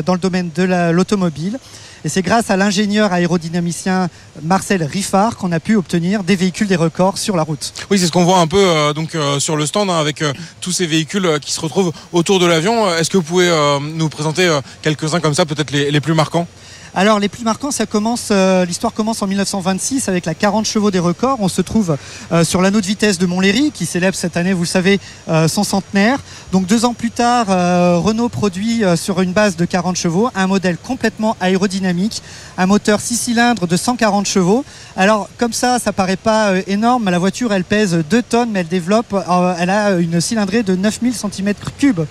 dans 0.05 0.13
le 0.13 0.19
domaine 0.19 0.49
de 0.53 0.91
l'automobile. 0.91 1.59
Et 2.05 2.09
c'est 2.09 2.21
grâce 2.21 2.49
à 2.49 2.57
l'ingénieur 2.57 3.13
aérodynamicien 3.13 4.09
Marcel 4.41 4.83
Riffard 4.83 5.37
qu'on 5.37 5.53
a 5.53 5.61
pu 5.61 5.77
obtenir 5.77 6.23
des 6.23 6.35
véhicules 6.35 6.67
des 6.67 6.75
records 6.75 7.17
sur 7.17 7.37
la 7.37 7.43
route. 7.43 7.73
Oui, 7.89 7.97
c'est 7.97 8.07
ce 8.07 8.11
qu'on 8.11 8.25
voit 8.25 8.39
un 8.39 8.47
peu 8.47 8.57
euh, 8.59 8.93
donc 8.93 9.15
euh, 9.15 9.39
sur 9.39 9.55
le 9.55 9.65
stand 9.65 9.89
hein, 9.89 9.97
avec 9.97 10.21
euh, 10.21 10.33
tous 10.59 10.73
ces 10.73 10.85
véhicules 10.85 11.39
qui 11.41 11.53
se 11.53 11.61
retrouvent 11.61 11.93
autour 12.11 12.39
de 12.39 12.45
l'avion. 12.45 12.93
Est-ce 12.93 13.09
que 13.09 13.17
vous 13.17 13.23
pouvez 13.23 13.49
nous 13.81 14.09
présenter 14.09 14.49
quelques-uns 14.81 15.19
comme 15.19 15.33
ça, 15.33 15.45
peut-être 15.45 15.71
les 15.71 16.01
plus 16.01 16.13
marquants? 16.13 16.47
Alors 16.95 17.17
les 17.17 17.27
plus 17.27 17.43
marquants, 17.43 17.71
ça 17.71 17.87
commence, 17.87 18.27
euh, 18.29 18.65
l'histoire 18.65 18.93
commence 18.93 19.23
en 19.23 19.27
1926 19.27 20.09
avec 20.09 20.27
la 20.27 20.35
40 20.35 20.65
chevaux 20.65 20.91
des 20.91 20.99
records. 20.99 21.37
On 21.39 21.47
se 21.47 21.63
trouve 21.63 21.97
euh, 22.31 22.43
sur 22.43 22.61
l'anneau 22.61 22.81
de 22.81 22.85
vitesse 22.85 23.17
de 23.17 23.25
Montlhéry, 23.25 23.71
qui 23.71 23.87
célèbre 23.87 24.15
cette 24.15 24.37
année, 24.37 24.53
vous 24.53 24.61
le 24.61 24.67
savez, 24.67 24.99
euh, 25.27 25.47
son 25.47 25.63
centenaire. 25.63 26.19
Donc 26.51 26.67
deux 26.67 26.85
ans 26.85 26.93
plus 26.93 27.09
tard, 27.09 27.47
Renault 27.47 28.29
produit 28.29 28.83
sur 28.95 29.21
une 29.21 29.33
base 29.33 29.55
de 29.55 29.65
40 29.65 29.95
chevaux 29.95 30.29
un 30.35 30.45
modèle 30.45 30.77
complètement 30.77 31.35
aérodynamique, 31.41 32.21
un 32.59 32.67
moteur 32.67 33.01
6 33.01 33.17
cylindres 33.17 33.65
de 33.65 33.75
140 33.75 34.27
chevaux. 34.27 34.63
Alors 34.95 35.29
comme 35.39 35.53
ça, 35.53 35.79
ça 35.79 35.93
paraît 35.93 36.15
pas 36.15 36.53
énorme, 36.67 37.09
la 37.09 37.17
voiture 37.17 37.53
elle 37.53 37.63
pèse 37.63 38.03
2 38.07 38.21
tonnes, 38.21 38.49
mais 38.51 38.59
elle 38.59 38.67
développe, 38.67 39.15
elle 39.57 39.71
a 39.71 39.93
une 39.93 40.21
cylindrée 40.21 40.61
de 40.61 40.75
9000 40.75 41.13
cm3. 41.13 42.05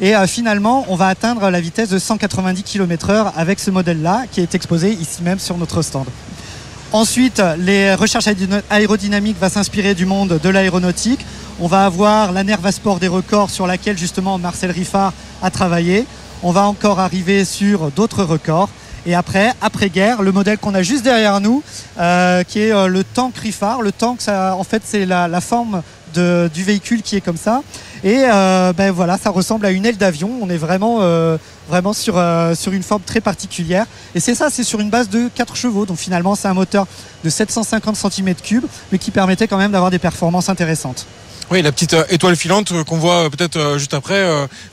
Et 0.00 0.16
euh, 0.16 0.26
finalement, 0.26 0.86
on 0.88 0.96
va 0.96 1.08
atteindre 1.08 1.50
la 1.50 1.60
vitesse 1.60 1.90
de 1.90 1.98
190 1.98 2.62
km/h 2.62 3.32
avec 3.36 3.60
ce 3.60 3.70
modèle-là, 3.70 4.24
qui 4.30 4.40
est 4.40 4.54
exposé 4.54 4.92
ici 4.92 5.22
même 5.22 5.38
sur 5.38 5.58
notre 5.58 5.82
stand. 5.82 6.06
Ensuite, 6.92 7.40
les 7.58 7.94
recherches 7.94 8.26
aérodyn- 8.26 8.62
aérodynamiques 8.70 9.38
vont 9.40 9.48
s'inspirer 9.48 9.94
du 9.94 10.06
monde 10.06 10.40
de 10.42 10.48
l'aéronautique. 10.48 11.24
On 11.60 11.66
va 11.68 11.84
avoir 11.84 12.32
la 12.32 12.42
Nerva 12.42 12.72
Sport 12.72 12.98
des 12.98 13.08
records 13.08 13.50
sur 13.50 13.66
laquelle 13.66 13.96
justement 13.98 14.38
Marcel 14.38 14.70
Riffard 14.70 15.12
a 15.42 15.50
travaillé. 15.50 16.06
On 16.42 16.50
va 16.52 16.62
encore 16.66 16.98
arriver 16.98 17.44
sur 17.44 17.90
d'autres 17.90 18.24
records. 18.24 18.70
Et 19.06 19.14
après, 19.14 19.52
après-guerre, 19.62 20.22
le 20.22 20.32
modèle 20.32 20.58
qu'on 20.58 20.74
a 20.74 20.82
juste 20.82 21.04
derrière 21.04 21.40
nous, 21.40 21.62
euh, 21.98 22.42
qui 22.42 22.58
est 22.60 22.72
euh, 22.72 22.86
le 22.86 23.04
tank 23.04 23.36
Riffard. 23.36 23.82
Le 23.82 23.92
tank, 23.92 24.20
ça, 24.20 24.56
en 24.56 24.64
fait, 24.64 24.82
c'est 24.84 25.06
la 25.06 25.40
forme 25.40 25.82
de- 26.14 26.50
du 26.52 26.62
véhicule 26.64 27.02
qui 27.02 27.16
est 27.16 27.20
comme 27.20 27.36
ça. 27.36 27.62
Et 28.02 28.22
euh, 28.24 28.72
ben 28.72 28.90
voilà, 28.92 29.18
ça 29.18 29.30
ressemble 29.30 29.66
à 29.66 29.70
une 29.70 29.84
aile 29.84 29.96
d'avion. 29.98 30.30
On 30.40 30.48
est 30.48 30.56
vraiment, 30.56 30.98
euh, 31.00 31.36
vraiment 31.68 31.92
sur, 31.92 32.14
euh, 32.16 32.54
sur 32.54 32.72
une 32.72 32.82
forme 32.82 33.02
très 33.02 33.20
particulière. 33.20 33.86
Et 34.14 34.20
c'est 34.20 34.34
ça, 34.34 34.48
c'est 34.50 34.64
sur 34.64 34.80
une 34.80 34.90
base 34.90 35.08
de 35.08 35.28
4 35.34 35.54
chevaux. 35.56 35.84
Donc 35.86 35.98
finalement, 35.98 36.34
c'est 36.34 36.48
un 36.48 36.54
moteur 36.54 36.86
de 37.24 37.30
750 37.30 37.96
cm3, 37.96 38.62
mais 38.92 38.98
qui 38.98 39.10
permettait 39.10 39.48
quand 39.48 39.58
même 39.58 39.72
d'avoir 39.72 39.90
des 39.90 39.98
performances 39.98 40.48
intéressantes. 40.48 41.06
Oui, 41.50 41.62
la 41.62 41.72
petite 41.72 41.96
étoile 42.10 42.36
filante 42.36 42.72
qu'on 42.84 42.96
voit 42.98 43.28
peut-être 43.28 43.74
juste 43.76 43.92
après. 43.92 44.24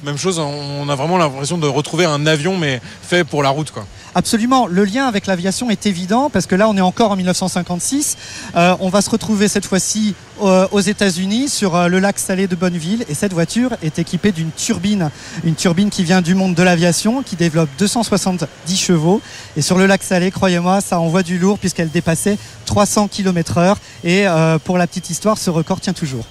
même 0.03 0.17
chose, 0.17 0.37
on 0.37 0.87
a 0.87 0.95
vraiment 0.95 1.17
l'impression 1.17 1.57
de 1.57 1.65
retrouver 1.67 2.05
un 2.05 2.27
avion, 2.27 2.55
mais 2.55 2.79
fait 3.01 3.23
pour 3.23 3.41
la 3.41 3.49
route. 3.49 3.71
quoi. 3.71 3.85
Absolument, 4.13 4.67
le 4.67 4.85
lien 4.85 5.07
avec 5.07 5.25
l'aviation 5.25 5.71
est 5.71 5.87
évident 5.87 6.29
parce 6.31 6.45
que 6.45 6.53
là 6.55 6.67
on 6.69 6.77
est 6.77 6.81
encore 6.81 7.11
en 7.11 7.15
1956. 7.15 8.15
Euh, 8.55 8.75
on 8.79 8.89
va 8.89 9.01
se 9.01 9.09
retrouver 9.09 9.47
cette 9.47 9.65
fois-ci 9.65 10.13
aux 10.39 10.79
États-Unis 10.79 11.49
sur 11.49 11.75
euh, 11.75 11.87
le 11.87 11.99
lac 11.99 12.19
salé 12.19 12.47
de 12.47 12.55
Bonneville. 12.55 13.05
Et 13.09 13.13
cette 13.13 13.33
voiture 13.33 13.71
est 13.81 13.99
équipée 13.99 14.31
d'une 14.31 14.51
turbine, 14.51 15.09
une 15.43 15.55
turbine 15.55 15.89
qui 15.89 16.03
vient 16.03 16.21
du 16.21 16.35
monde 16.35 16.55
de 16.55 16.63
l'aviation, 16.63 17.23
qui 17.23 17.35
développe 17.35 17.69
270 17.77 18.77
chevaux. 18.77 19.21
Et 19.55 19.61
sur 19.61 19.77
le 19.77 19.85
lac 19.85 20.03
salé, 20.03 20.31
croyez-moi, 20.31 20.81
ça 20.81 20.99
envoie 20.99 21.23
du 21.23 21.37
lourd 21.37 21.59
puisqu'elle 21.59 21.89
dépassait 21.89 22.37
300 22.65 23.07
km/h 23.07 23.75
et 24.03 24.27
euh, 24.27 24.59
pour 24.59 24.77
la 24.77 24.87
petite 24.87 25.09
histoire, 25.09 25.37
ce 25.37 25.49
record 25.49 25.79
tient 25.79 25.93
toujours. 25.93 26.25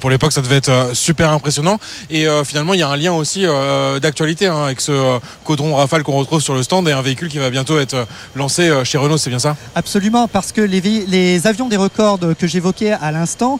Pour 0.00 0.10
l'époque, 0.10 0.32
ça 0.32 0.40
devait 0.40 0.56
être 0.56 0.70
euh, 0.70 0.94
super 0.94 1.30
impressionnant. 1.32 1.78
Et 2.08 2.26
euh, 2.26 2.44
finalement, 2.44 2.72
il 2.72 2.80
y 2.80 2.82
a 2.82 2.88
un 2.88 2.96
lien 2.96 3.12
aussi 3.12 3.44
euh, 3.44 4.00
d'actualité 4.00 4.46
hein, 4.46 4.64
avec 4.64 4.80
ce 4.80 4.92
euh, 4.92 5.18
caudron 5.44 5.74
Rafale 5.74 6.02
qu'on 6.02 6.16
retrouve 6.16 6.40
sur 6.40 6.54
le 6.54 6.62
stand 6.62 6.88
et 6.88 6.92
un 6.92 7.02
véhicule 7.02 7.28
qui 7.28 7.38
va 7.38 7.50
bientôt 7.50 7.78
être 7.78 8.06
lancé 8.34 8.70
chez 8.84 8.96
Renault, 8.96 9.18
c'est 9.18 9.28
bien 9.28 9.38
ça? 9.38 9.56
Absolument, 9.74 10.28
parce 10.28 10.52
que 10.52 10.60
les, 10.60 11.46
avions 11.46 11.68
des 11.68 11.76
records 11.76 12.20
que 12.38 12.46
j'évoquais 12.46 12.92
à 12.92 13.12
l'instant 13.12 13.58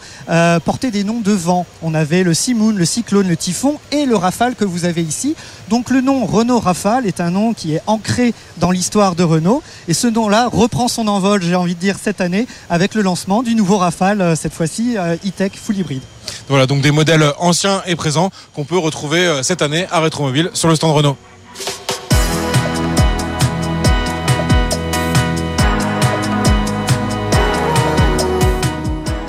portaient 0.65 0.91
des 0.91 1.05
noms 1.05 1.21
de 1.21 1.33
vent. 1.33 1.67
On 1.83 1.95
avait 1.95 2.23
le 2.23 2.35
Simoun, 2.35 2.77
le 2.77 2.85
Cyclone, 2.85 3.29
le 3.29 3.37
Typhon 3.37 3.79
et 3.91 4.07
le 4.07 4.17
Rafale 4.17 4.55
que 4.55 4.65
vous 4.65 4.85
avez 4.85 5.03
ici. 5.03 5.35
Donc 5.69 5.91
le 5.91 6.01
nom 6.01 6.25
Renault 6.25 6.61
Rafale 6.61 7.07
est 7.07 7.21
un 7.21 7.31
nom 7.31 7.53
qui 7.53 7.75
est 7.75 7.83
ancré 7.87 8.35
dans 8.59 8.71
l'histoire 8.71 9.15
de 9.15 9.25
Renault. 9.25 9.63
Et 9.89 9.95
ce 9.95 10.07
nom-là 10.07 10.49
reprend 10.53 10.89
son 10.89 11.09
envol, 11.09 11.43
j'ai 11.43 11.57
envie 11.57 11.75
de 11.75 11.81
dire, 11.81 11.97
cette 12.03 12.21
année 12.21 12.47
avec 12.71 12.95
le 12.95 13.03
lancement 13.03 13.43
du 13.43 13.55
nouveau 13.55 13.79
Rafale, 13.79 14.37
cette 14.37 14.55
fois-ci 14.55 14.97
e-tech 14.97 15.53
full 15.55 15.77
hybride. 15.77 16.03
Voilà, 16.49 16.67
donc 16.67 16.81
des 16.83 16.91
modèles 16.91 17.25
anciens 17.39 17.83
et 17.87 17.97
présents 17.97 18.31
qu'on 18.55 18.65
peut 18.65 18.79
retrouver 18.79 19.21
euh, 19.21 19.43
cette 19.43 19.63
année 19.63 19.87
à 19.91 20.01
Rétromobile 20.01 20.51
sur 20.55 20.69
le 20.69 20.75
stand 20.75 20.95
Renault. 20.95 21.17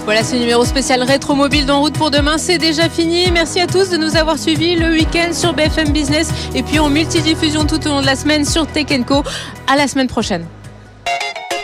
Voilà 0.06 0.24
ce 0.24 0.36
numéro 0.36 0.66
spécial 0.66 1.02
rétro 1.02 1.34
mobile 1.34 1.66
d'En 1.66 1.80
route 1.80 1.98
pour 1.98 2.12
demain, 2.12 2.38
c'est 2.38 2.58
déjà 2.58 2.90
fini. 2.90 3.32
Merci 3.32 3.62
à 3.62 3.68
tous 3.68 3.90
de 3.90 3.98
nous 3.98 4.18
avoir 4.18 4.38
suivis 4.38 4.76
le 4.76 4.92
week-end 4.92 5.32
sur 5.32 5.54
BFM 5.54 5.92
Business 5.92 6.30
et 6.54 6.62
puis 6.62 6.78
en 6.78 6.90
multidiffusion 6.90 7.66
tout 7.66 7.84
au 7.88 7.90
long 7.90 8.02
de 8.02 8.06
la 8.06 8.16
semaine 8.16 8.44
sur 8.44 8.68
Tech 8.68 8.88
Co. 9.08 9.24
À 9.66 9.78
la 9.78 9.88
semaine 9.88 10.08
prochaine. 10.08 10.46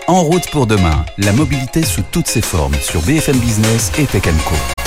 En 0.08 0.24
route 0.24 0.50
pour 0.52 0.66
demain, 0.66 1.06
la 1.18 1.34
mobilité 1.34 1.84
sous 1.84 2.02
toutes 2.12 2.28
ses 2.28 2.42
formes 2.42 2.76
sur 2.82 3.02
BFM 3.02 3.38
Business 3.38 3.92
et 4.00 4.06
Tech 4.06 4.24
Co. 4.24 4.79